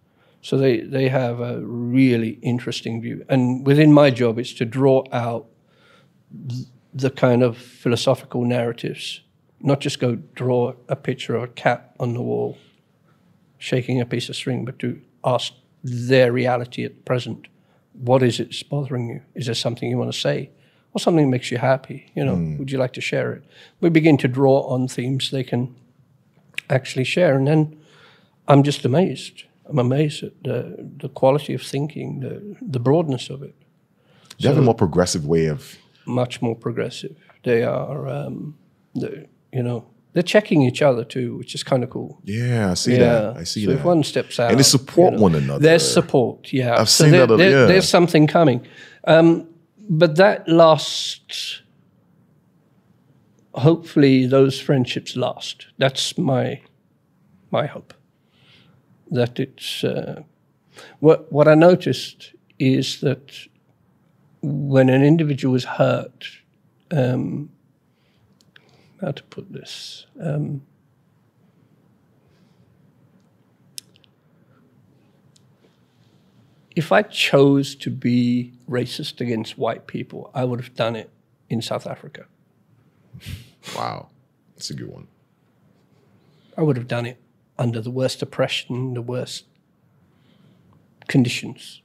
[0.47, 3.25] so they they have a really interesting view.
[3.29, 5.47] And within my job, it's to draw out
[6.49, 9.23] th- the kind of philosophical narratives,
[9.61, 12.59] not just go draw a picture of a cat on the wall,
[13.59, 17.49] shaking a piece of string, but to ask their reality at present
[17.93, 19.23] what is it that's bothering you?
[19.35, 20.51] Is there something you want to say?
[20.93, 22.13] Or something that makes you happy?
[22.15, 22.59] You know, hmm.
[22.59, 23.43] would you like to share it?
[23.81, 25.75] We begin to draw on themes they can
[26.71, 27.37] actually share.
[27.37, 27.77] And then
[28.47, 29.43] I'm just amazed.
[29.69, 33.55] I'm amazed at the, the quality of thinking, the, the broadness of it.
[34.41, 37.17] They have a more progressive way of Much more progressive.
[37.43, 38.57] They are, um,
[38.95, 42.21] the, you know, they're checking each other too, which is kind of cool.
[42.25, 43.37] yeah, I see that.
[43.37, 43.79] I see so that.
[43.81, 45.59] if one steps out, and they support one another.
[45.61, 46.81] There's support, yeah.
[46.81, 47.67] I've so seen there- that, there- yeah.
[47.67, 48.67] There's something coming,
[49.05, 49.49] um,
[49.89, 51.63] but that lasts.
[53.55, 55.67] Hopefully, those friendships last.
[55.79, 56.61] That's my
[57.51, 57.95] my hope.
[59.11, 60.23] That it's uh,
[61.01, 63.33] what what I noticed is that
[64.43, 66.27] when an individual is hurt,
[66.91, 67.51] um,
[69.01, 70.07] how to put this.
[70.21, 70.63] Um,
[76.75, 81.11] if I chose to be racist against white people, I would have done it
[81.49, 82.27] in South Africa.
[83.75, 84.09] wow.
[84.55, 85.09] That's a good one.
[86.57, 87.21] I would have done it
[87.59, 89.45] under the worst oppression, the worst
[91.09, 91.83] conditions.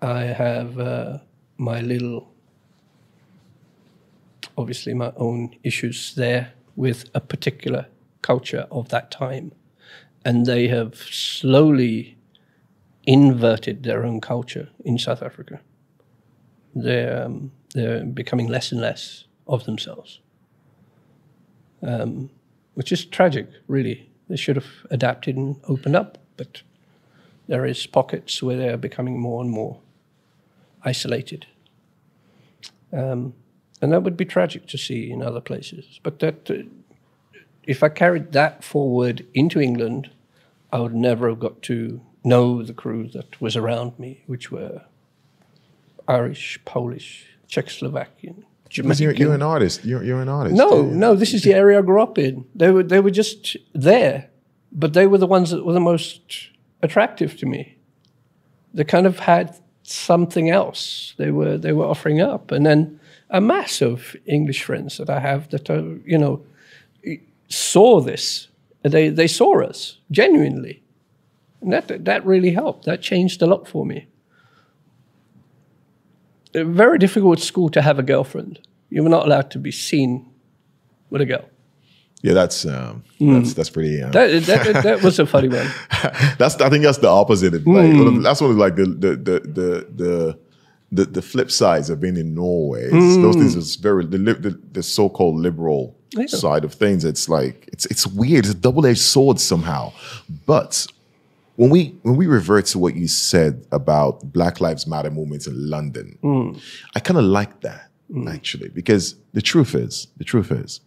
[0.00, 1.18] I have uh,
[1.56, 2.32] my little,
[4.58, 7.86] obviously, my own issues there with a particular
[8.22, 9.52] culture of that time.
[10.24, 12.16] And they have slowly
[13.04, 15.60] inverted their own culture in South Africa.
[16.74, 20.20] They're, um, they're becoming less and less of themselves,
[21.82, 22.30] um,
[22.74, 24.08] which is tragic, really.
[24.28, 26.62] They should have adapted and opened up, but
[27.48, 29.78] there is pockets where they're becoming more and more
[30.84, 31.46] isolated.
[32.92, 33.34] Um,
[33.80, 36.00] and that would be tragic to see in other places.
[36.02, 36.62] But that, uh,
[37.64, 40.10] if I carried that forward into England,
[40.72, 44.82] I would never have got to know the crew that was around me, which were
[46.06, 49.02] Irish, Polish, Czechoslovakian, Jamaican.
[49.02, 49.84] you're, you're an artist.
[49.84, 50.56] You're, you're an artist.
[50.56, 50.96] No, Yeah.
[50.96, 52.44] no, this is the area I grew up in.
[52.54, 54.30] They were they were just there,
[54.72, 56.20] but they were the ones that were the most
[56.82, 57.76] attractive to me.
[58.74, 59.54] They kind of had
[59.84, 62.98] something else they were they were offering up, and then
[63.28, 66.40] a mass of English friends that I have that are, you know
[67.48, 68.48] saw this.
[68.82, 70.82] They they saw us genuinely,
[71.60, 72.84] and that that really helped.
[72.84, 74.06] That changed a lot for me.
[76.54, 78.58] Very difficult at school to have a girlfriend.
[78.90, 80.26] You were not allowed to be seen
[81.10, 81.44] with a girl.
[82.22, 84.00] Yeah, that's um, that's that's pretty.
[84.02, 84.10] Uh.
[84.10, 85.66] That, that, that was a funny one.
[86.38, 87.54] that's I think that's the opposite.
[87.54, 88.22] Of, like, Hmm.
[88.22, 90.38] that's one of like the the the the the,
[90.92, 92.90] the, the flip sides of being in Norway.
[92.90, 93.22] Hmm.
[93.22, 96.26] Those things is very the, the the so-called liberal Yeah.
[96.26, 97.04] side of things.
[97.04, 98.44] It's like it's it's weird.
[98.44, 99.92] It's a double-edged sword somehow.
[100.46, 100.86] But
[101.56, 105.68] when we when we revert to what you said about Black Lives Matter movements in
[105.70, 106.52] London, Hmm.
[106.94, 107.90] I kind of like that
[108.28, 110.80] actually because the truth is the truth is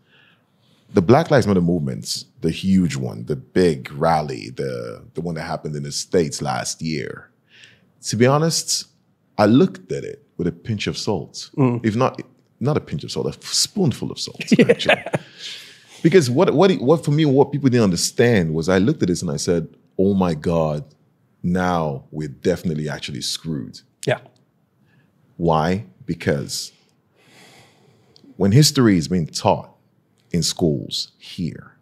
[0.94, 5.44] the Black Lives Matter movements, the huge one, the big rally, the the one that
[5.44, 7.30] happened in the States last year.
[8.04, 8.86] To be honest,
[9.38, 11.50] I looked at it with a pinch of salt.
[11.84, 12.22] If not
[12.60, 15.04] not a pinch of salt, a spoonful of salt, actually.
[16.04, 19.22] Because what what what for me, what people didn't understand was I looked at this
[19.24, 20.84] and I said, Oh my God,
[21.42, 23.82] now we're definitely actually screwed.
[24.06, 24.20] Yeah.
[25.38, 25.86] Why?
[26.06, 26.72] Because
[28.38, 29.72] when history is being taught
[30.32, 31.78] in schools here,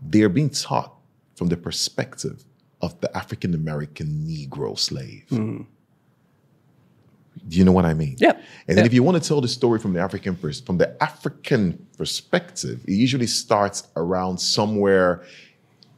[0.00, 0.94] they're being taught
[1.36, 2.44] from the perspective
[2.80, 5.24] of the African American Negro slave.
[5.28, 5.62] Hmm.
[7.48, 8.16] Do you know what I mean?
[8.18, 8.32] Yeah.
[8.68, 8.84] And then Yeah.
[8.86, 12.84] if you want to tell the story from the African pers- from the African perspective,
[12.86, 15.22] it usually starts around somewhere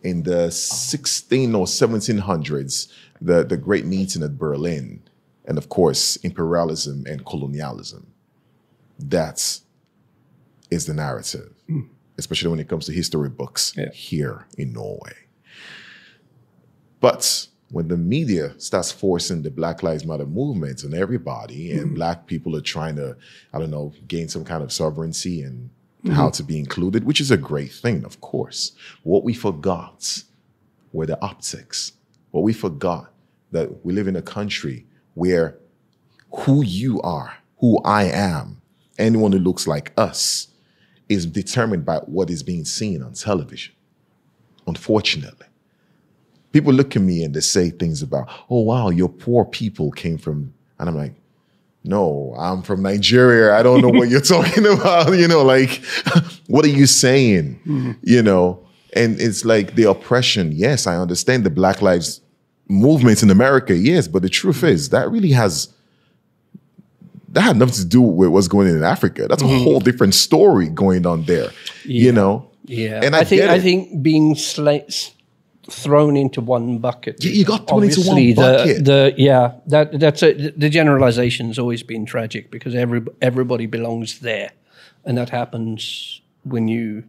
[0.04, 2.88] in the 16 or 1700s,
[3.20, 5.02] the, the great meeting at Berlin,
[5.46, 8.12] and of course, imperialism and colonialism.
[8.98, 9.60] That
[10.70, 11.80] is the narrative, hmm.
[12.18, 13.90] especially when it comes to history books Yeah.
[13.92, 15.14] here in Norway.
[17.00, 21.94] But when the media starts forcing the Black Lives Matter movement on everybody, and hmm.
[21.94, 23.16] black people are trying to,
[23.52, 25.70] I don't know, gain some kind of sovereignty and
[26.12, 26.32] how mm-hmm.
[26.32, 28.72] to be included, which is a great thing, of course.
[29.02, 30.22] What we forgot
[30.92, 31.92] were the optics.
[32.30, 33.12] What we forgot
[33.52, 35.58] that we live in a country where
[36.40, 38.60] who you are, who I am,
[38.98, 40.48] anyone who looks like us,
[41.08, 43.74] is determined by what is being seen on television.
[44.66, 45.46] Unfortunately
[46.54, 50.16] people look at me and they say things about, oh wow, your poor people came
[50.16, 51.14] from, and I'm like,
[51.84, 53.54] no, I'm from Nigeria.
[53.54, 55.12] I don't know what you're talking about.
[55.12, 55.82] You know, like,
[56.46, 57.60] what are you saying?
[57.64, 57.92] Hmm.
[58.02, 60.52] You know, and it's like the oppression.
[60.52, 62.22] Yes, I understand the Black Lives
[62.68, 63.76] movement in America.
[63.76, 65.68] Yes, but the truth is that really has
[67.28, 69.26] that had nothing to do with what's going on in Africa.
[69.28, 69.62] That's a hmm.
[69.62, 71.50] whole different story going on there.
[71.84, 72.50] You know.
[72.64, 73.00] Yeah.
[73.02, 75.12] And I think I think being sla- s-
[75.70, 77.22] thrown into one bucket.
[77.24, 78.82] You- you got thrown into one obviously the.
[78.82, 84.52] The yeah, that that's a, the generalization's always been tragic because every everybody belongs there,
[85.04, 87.04] and that happens when you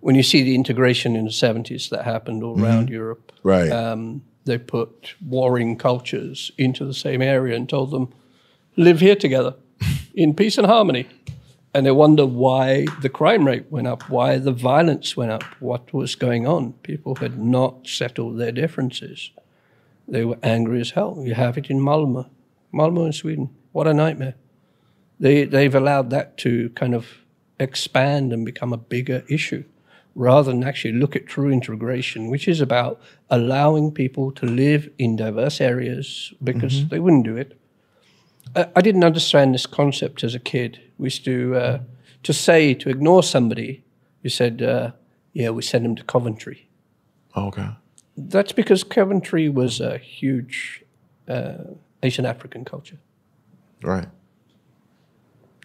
[0.00, 3.32] when you see the integration in the seventies that happened all around Europe.
[3.38, 3.48] Mm-hmm.
[3.48, 3.70] Right.
[3.70, 8.08] Um, they put warring cultures into the same area and told them
[8.76, 9.54] live here together
[10.14, 11.06] in peace and harmony.
[11.74, 15.92] And they wonder why the crime rate went up, why the violence went up, what
[15.92, 16.72] was going on.
[16.82, 19.30] People had not settled their differences.
[20.06, 21.22] They were angry as hell.
[21.22, 22.28] You have it in Malmö,
[22.72, 23.50] Malmö in Sweden.
[23.72, 24.34] What a nightmare.
[25.20, 27.06] They, they've allowed that to kind of
[27.60, 29.64] expand and become a bigger issue
[30.14, 33.00] rather than actually look at true integration, which is about
[33.30, 36.88] allowing people to live in diverse areas because mm-hmm.
[36.88, 37.57] they wouldn't do it.
[38.56, 40.80] I, I didn't understand this concept as a kid.
[40.98, 41.78] We used to uh,
[42.22, 43.84] to say to ignore somebody.
[44.22, 44.90] You said, uh,
[45.32, 46.68] "Yeah, we send them to Coventry."
[47.36, 47.68] okay.
[48.20, 50.82] That's because Coventry was a huge
[51.28, 51.58] uh,
[52.02, 52.98] Asian African culture.
[53.80, 54.08] Right.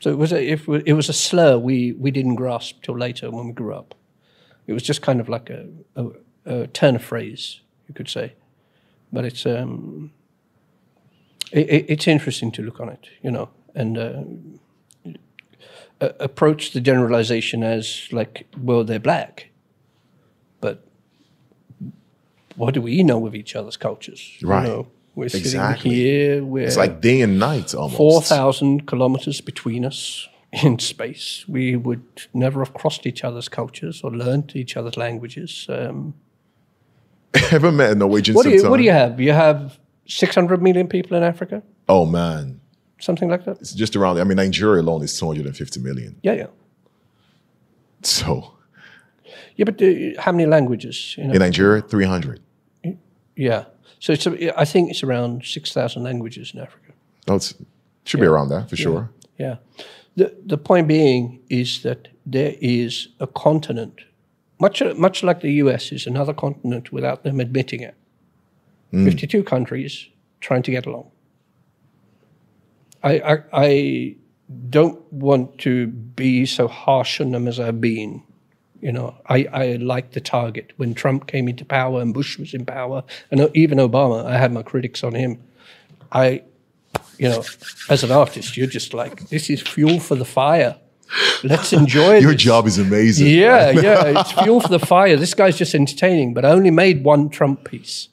[0.02, 2.96] So it was a, if we- it was a slur we, we didn't grasp till
[2.98, 3.96] later when we grew up.
[4.68, 5.66] It was just kind of like a,
[5.96, 6.08] a,
[6.46, 8.34] a turn of phrase, you could say.
[9.12, 10.12] but it's um,
[11.54, 14.24] it, it, it's interesting to look on it, you know, and uh,
[16.20, 19.50] approach the generalization as like, well, they're black,
[20.62, 20.86] but
[22.56, 24.38] what do we know of each other's cultures?
[24.40, 24.68] You Right.
[24.68, 25.90] know, we're Exactly.
[25.92, 26.44] sitting here.
[26.44, 27.98] We're It's like day and night almost.
[27.98, 31.46] four thousand kilometers between us in space.
[31.48, 32.04] We would
[32.34, 35.66] never have crossed each other's cultures or learned each other's languages.
[35.70, 36.14] Um,
[37.52, 39.20] Ever met a Norwegian what do you What do you have?
[39.20, 42.60] You have six hundred million people in Africa, Oh man,
[43.00, 43.58] something like that.
[43.62, 44.20] it's just around.
[44.20, 46.16] I mean, Nigeria alone is 250 million.
[46.24, 46.48] Yeah, yeah,
[48.02, 48.54] So
[49.56, 49.66] yeah.
[49.66, 51.16] But uh, how many languages?
[51.18, 51.34] You know?
[51.34, 52.40] in Nigeria, 300.
[53.36, 53.66] yeah.
[54.00, 54.28] So it's.
[54.28, 56.92] A, I think it's around six thousand languages in Africa.
[57.28, 57.54] No, it's
[58.06, 59.10] should be around that for sure.
[59.40, 59.58] Yeah.
[60.16, 64.02] The the point being is that there is a continent,
[64.60, 67.96] much much like the US is another continent without them admitting it.
[68.94, 69.06] Mm.
[69.06, 70.08] Fifty two countries
[70.40, 71.10] trying to get along.
[73.02, 74.16] I, I I
[74.70, 78.24] don't want to be so harsh on them as I've been.
[78.82, 80.74] You know, I, I like the target.
[80.76, 84.52] When Trump came into power and Bush was in power, and even Obama, I had
[84.52, 85.42] my critics on him.
[86.12, 86.44] I
[87.18, 87.44] you know,
[87.90, 90.78] as an artist, you're just like, this is fuel for the fire.
[91.44, 92.22] Let's enjoy it.
[92.24, 92.42] Your this.
[92.42, 93.28] job is amazing.
[93.28, 95.16] Yeah, yeah, it's fuel for the fire.
[95.16, 98.10] This guy's just entertaining, but I only made one Trump piece.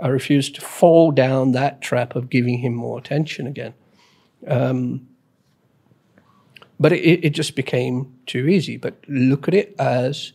[0.00, 3.74] I refused to fall down that trap of giving him more attention again.
[4.46, 5.08] Um,
[6.78, 8.76] but it, it just became too easy.
[8.76, 10.32] But look at it as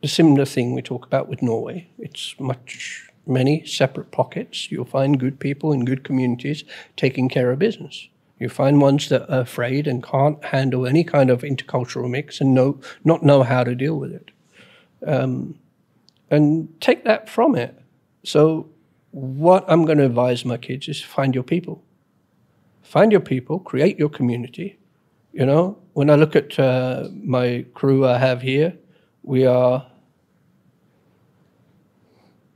[0.00, 1.88] the similar thing we talk about with Norway.
[1.98, 4.70] It's much many separate pockets.
[4.70, 6.64] You'll find good people in good communities
[6.96, 8.08] taking care of business.
[8.38, 12.54] You find ones that are afraid and can't handle any kind of intercultural mix and
[12.54, 14.30] know not know how to deal with it.
[15.06, 15.58] Um,
[16.30, 17.79] and take that from it.
[18.22, 18.68] So
[19.10, 21.82] what I'm going to advise my kids is find your people.
[22.82, 24.78] Find your people, create your community.
[25.32, 28.74] You know, when I look at uh, my crew I have here,
[29.22, 29.86] we are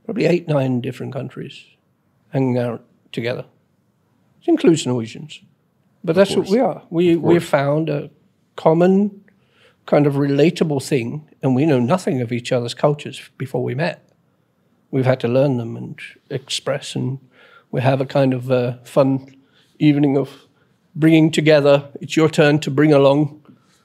[0.03, 1.65] probably eight, nine different countries
[2.29, 3.45] hanging out together.
[4.41, 5.41] It includes Norwegians.
[6.03, 6.83] But that's what we are.
[6.89, 8.11] We, we've found a
[8.55, 9.23] common,
[9.87, 14.04] kind of relatable thing, and we know nothing of each other's cultures before we met.
[14.95, 15.99] We've had to learn them and
[16.29, 17.19] express, and
[17.69, 19.35] we have a kind of uh, fun
[19.77, 20.29] evening of
[20.95, 21.89] bringing together.
[21.99, 23.41] It's your turn to bring along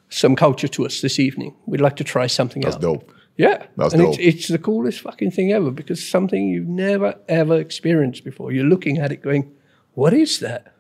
[0.09, 1.57] some culture to us this evening.
[1.67, 2.83] We'd like to try something That's out.
[2.83, 3.13] dope.
[3.37, 4.21] Yeah, That's and dope.
[4.21, 8.53] it's, it's the coolest fucking thing ever because something you've never ever experienced before.
[8.53, 9.53] You're looking at it, going,
[9.95, 10.73] "What is that?"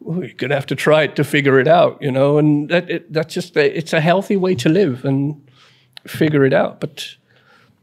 [0.00, 2.38] Well, you're gonna have to try it to figure it out, you know.
[2.38, 5.46] And that it, that's just a, it's a healthy way to live and
[6.06, 6.80] figure it out.
[6.80, 7.16] But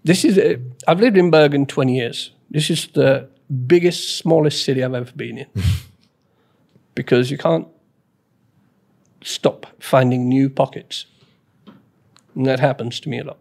[0.10, 0.58] this is i
[0.92, 2.32] I've lived in Bergen 20 years.
[2.50, 3.28] This is the
[3.68, 5.48] biggest, smallest city I've ever been in
[6.96, 7.68] because you can't
[9.24, 11.06] stop finding new pockets,
[12.36, 13.38] and that happens to me a lot.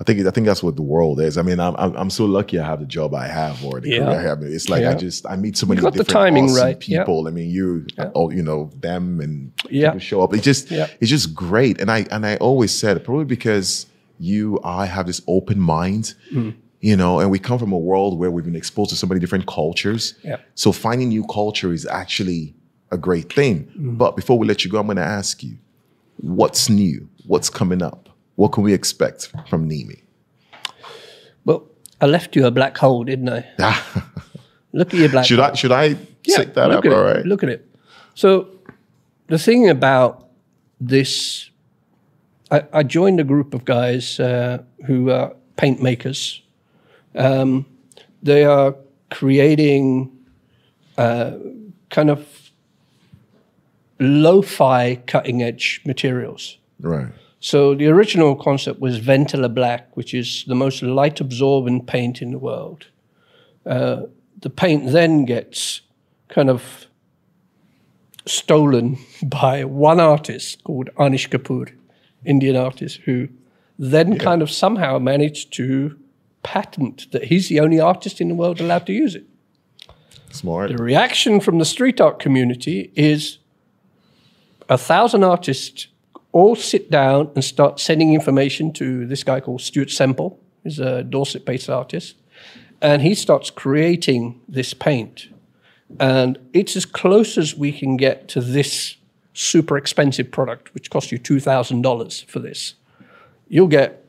[0.00, 1.38] I think I think that's what the world is.
[1.38, 3.88] I mean, I'm I'm, I'm so lucky I have the job I have or the
[3.88, 3.98] Yeah.
[4.04, 4.42] career I have.
[4.42, 6.88] It's like I just I meet so many got the different timing awesome right.
[6.88, 6.98] Yeah.
[6.98, 7.26] people.
[7.26, 9.88] I mean, you, oh, you know, them and Yeah.
[9.88, 10.34] people show up.
[10.34, 10.86] It's just Yeah.
[11.00, 11.80] it's just great.
[11.80, 13.86] And I and I always said probably because
[14.18, 16.14] you I have this open mind.
[16.32, 16.54] Mm.
[16.80, 19.18] You know, and we come from a world where we've been exposed to so many
[19.18, 20.14] different cultures.
[20.22, 20.36] Yeah.
[20.54, 22.54] So finding new culture is actually
[22.92, 23.66] a great thing.
[23.76, 23.98] Mm.
[23.98, 25.58] But before we let you go, I'm going to ask you,
[26.18, 27.08] what's new?
[27.26, 28.08] What's coming up?
[28.36, 30.02] What can we expect from Nimi?
[31.44, 31.66] Well,
[32.00, 33.44] I left you a black hole, didn't I?
[34.72, 35.50] Look at your black should hole.
[35.50, 36.84] I should I set that look up?
[36.84, 37.12] At All it.
[37.16, 37.26] right.
[37.26, 37.68] Look at it.
[38.14, 38.48] So,
[39.26, 40.28] the thing about
[40.80, 41.47] this,
[42.50, 46.42] I, I joined a group of guys uh, who are paint makers.
[47.14, 47.66] Um,
[48.22, 48.74] they are
[49.10, 50.10] creating
[50.96, 51.32] uh,
[51.90, 52.26] kind of
[54.00, 56.58] lo-fi cutting-edge materials.
[56.80, 57.08] Right.
[57.40, 62.38] So the original concept was Vantablack, which is the most light absorbent paint in the
[62.38, 62.86] world.
[63.64, 64.02] Uh,
[64.40, 65.82] the paint then gets
[66.28, 66.86] kind of
[68.26, 71.72] stolen by one artist called Anish Kapoor,
[72.24, 73.28] Indian artist, who
[73.78, 75.98] then kind of somehow managed to
[76.42, 79.24] patent that he's the only artist in the world allowed to use it.
[80.30, 80.70] Smart.
[80.70, 83.38] The reaction from the street art community is
[84.68, 85.88] a thousand artists
[86.32, 91.02] all sit down and start sending information to this guy called Stuart Semple, who's a
[91.02, 92.16] Dorset based artist.
[92.80, 95.28] And he starts creating this paint.
[95.98, 98.96] And it's as close as we can get to this
[99.38, 102.74] super expensive product, which costs you $2,000 for this.
[103.46, 104.04] You'll get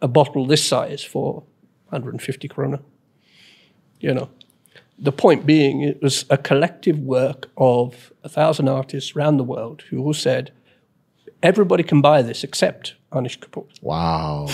[0.00, 1.44] a bottle this size for
[1.90, 2.80] 150 krona.
[4.00, 4.30] You know,
[4.98, 9.82] the point being, it was a collective work of a thousand artists around the world
[9.90, 10.52] who all said,
[11.42, 13.66] everybody can buy this except Anish Kapoor.
[13.82, 14.46] Wow.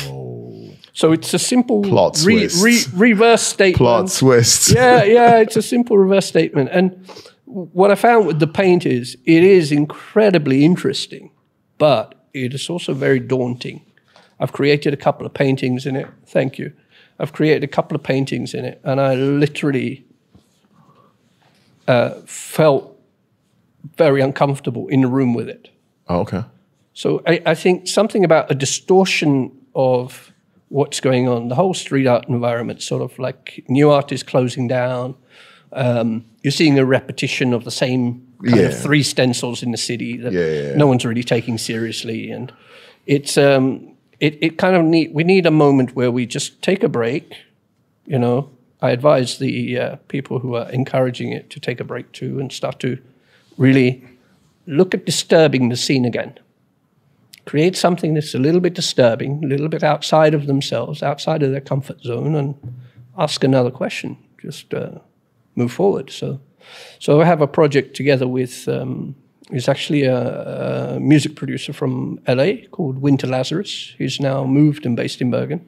[0.92, 3.76] So it's a simple Plot re- re- reverse statement.
[3.76, 4.74] Plot twist.
[4.74, 6.70] yeah, yeah, it's a simple reverse statement.
[6.72, 7.06] And
[7.54, 11.30] what I found with the paint is it is incredibly interesting,
[11.78, 13.84] but it is also very daunting.
[14.40, 16.08] I've created a couple of paintings in it.
[16.26, 16.72] Thank you.
[17.20, 20.04] I've created a couple of paintings in it, and I literally
[21.86, 22.98] uh, felt
[23.96, 25.68] very uncomfortable in the room with it.
[26.08, 26.42] Oh, okay.
[26.92, 30.32] So I, I think something about a distortion of
[30.70, 34.66] what's going on, the whole street art environment, sort of like new art is closing
[34.66, 35.14] down.
[35.74, 38.66] Um, you're seeing a repetition of the same kind Yeah.
[38.68, 42.52] of three stencils in the city that Yeah, yeah, no one's really taking seriously, and
[43.06, 46.82] it's um, it it kind of need we need a moment where we just take
[46.84, 47.34] a break.
[48.06, 48.50] You know,
[48.82, 52.52] I advise the uh, people who are encouraging it to take a break too and
[52.52, 52.98] start to
[53.58, 54.02] really
[54.66, 56.38] look at disturbing the scene again
[57.46, 61.50] create something that's a little bit disturbing, a little bit outside of themselves, outside of
[61.50, 62.54] their comfort zone, and
[63.18, 64.16] ask another question.
[64.40, 64.98] Just uh,
[65.56, 66.10] move forward.
[66.10, 66.40] So,
[66.98, 68.68] so I have a project together with.
[68.68, 69.16] Um,
[69.68, 73.94] actually a, a music producer from LA called Winter Lazarus.
[73.98, 75.60] He's now moved and based in Bergen.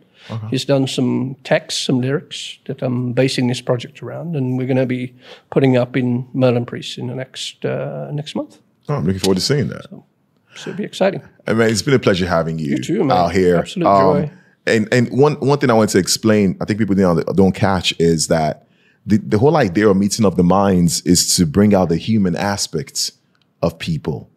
[0.51, 4.77] He's done some text, some lyrics that I'm basing this project around, and we're going
[4.77, 5.15] to be
[5.51, 8.59] putting up in Merlin Priest in the next uh, next month.
[8.89, 9.89] Oh, I'm looking forward to seeing that.
[9.89, 11.23] So it'll be exciting.
[11.47, 13.59] I mean, it's been a pleasure having you, you too, out here.
[13.59, 14.31] Um, joy.
[14.67, 18.29] And and one one thing I want to explain, I think people don't catch is
[18.29, 18.66] that
[19.07, 22.35] the, the whole idea of meeting of the minds is to bring out the human
[22.35, 23.13] aspects
[23.63, 24.29] of people.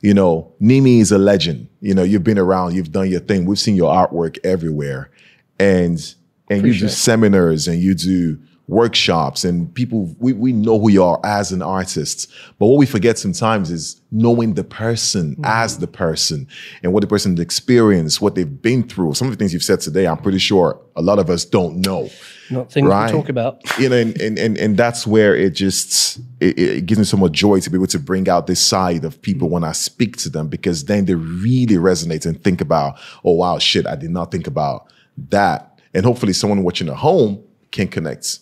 [0.00, 1.68] You know, Nimi is a legend.
[1.80, 3.44] You know, you've been around, you've done your thing.
[3.44, 5.10] We've seen your artwork everywhere,
[5.58, 6.14] and
[6.50, 11.04] and you do seminars and you do workshops and people we, we know who you
[11.04, 15.44] are as an artist but what we forget sometimes is knowing the person mm-hmm.
[15.44, 16.48] as the person
[16.82, 19.80] and what the person's experienced what they've been through some of the things you've said
[19.80, 22.08] today i'm pretty sure a lot of us don't know
[22.50, 23.10] Not things Right.
[23.12, 23.60] we talk about.
[23.78, 27.16] you know and, and, and, and that's where it just it, it gives me so
[27.16, 30.16] much joy to be able to bring out this side of people when i speak
[30.18, 34.10] to them because then they really resonate and think about oh wow shit i did
[34.10, 34.86] not think about
[35.30, 38.40] that and hopefully someone watching at home can connect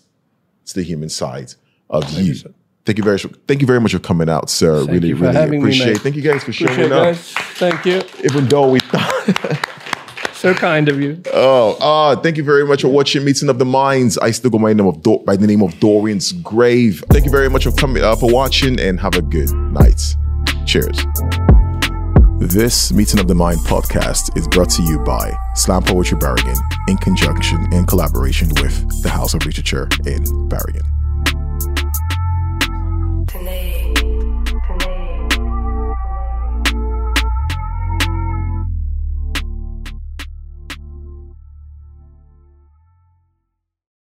[0.66, 1.54] to the human side
[1.90, 2.34] of you
[2.84, 3.26] thank you very much.
[3.46, 5.98] thank you very much for coming out sir Thank really really me, appreciate mate.
[5.98, 7.32] thank you guys for showing Appreciate it, up guys.
[7.58, 8.02] Thank you.
[8.24, 9.68] even though we thought
[10.42, 11.22] so kind of you.
[11.32, 14.18] Oh, uh, thank you very much for watching Meeting of the Minds.
[14.18, 17.04] I still go by the name of, by the name of Dorian's Grave.
[17.10, 20.16] Thank you very much for coming uh, for watching and have a good night.
[20.66, 20.98] Cheers.
[22.40, 26.56] This Meeting of the Mind podcast is brought to you by Slam Poetry Bergen
[26.88, 30.82] in conjunction and collaboration with the House of Literature in Bergen.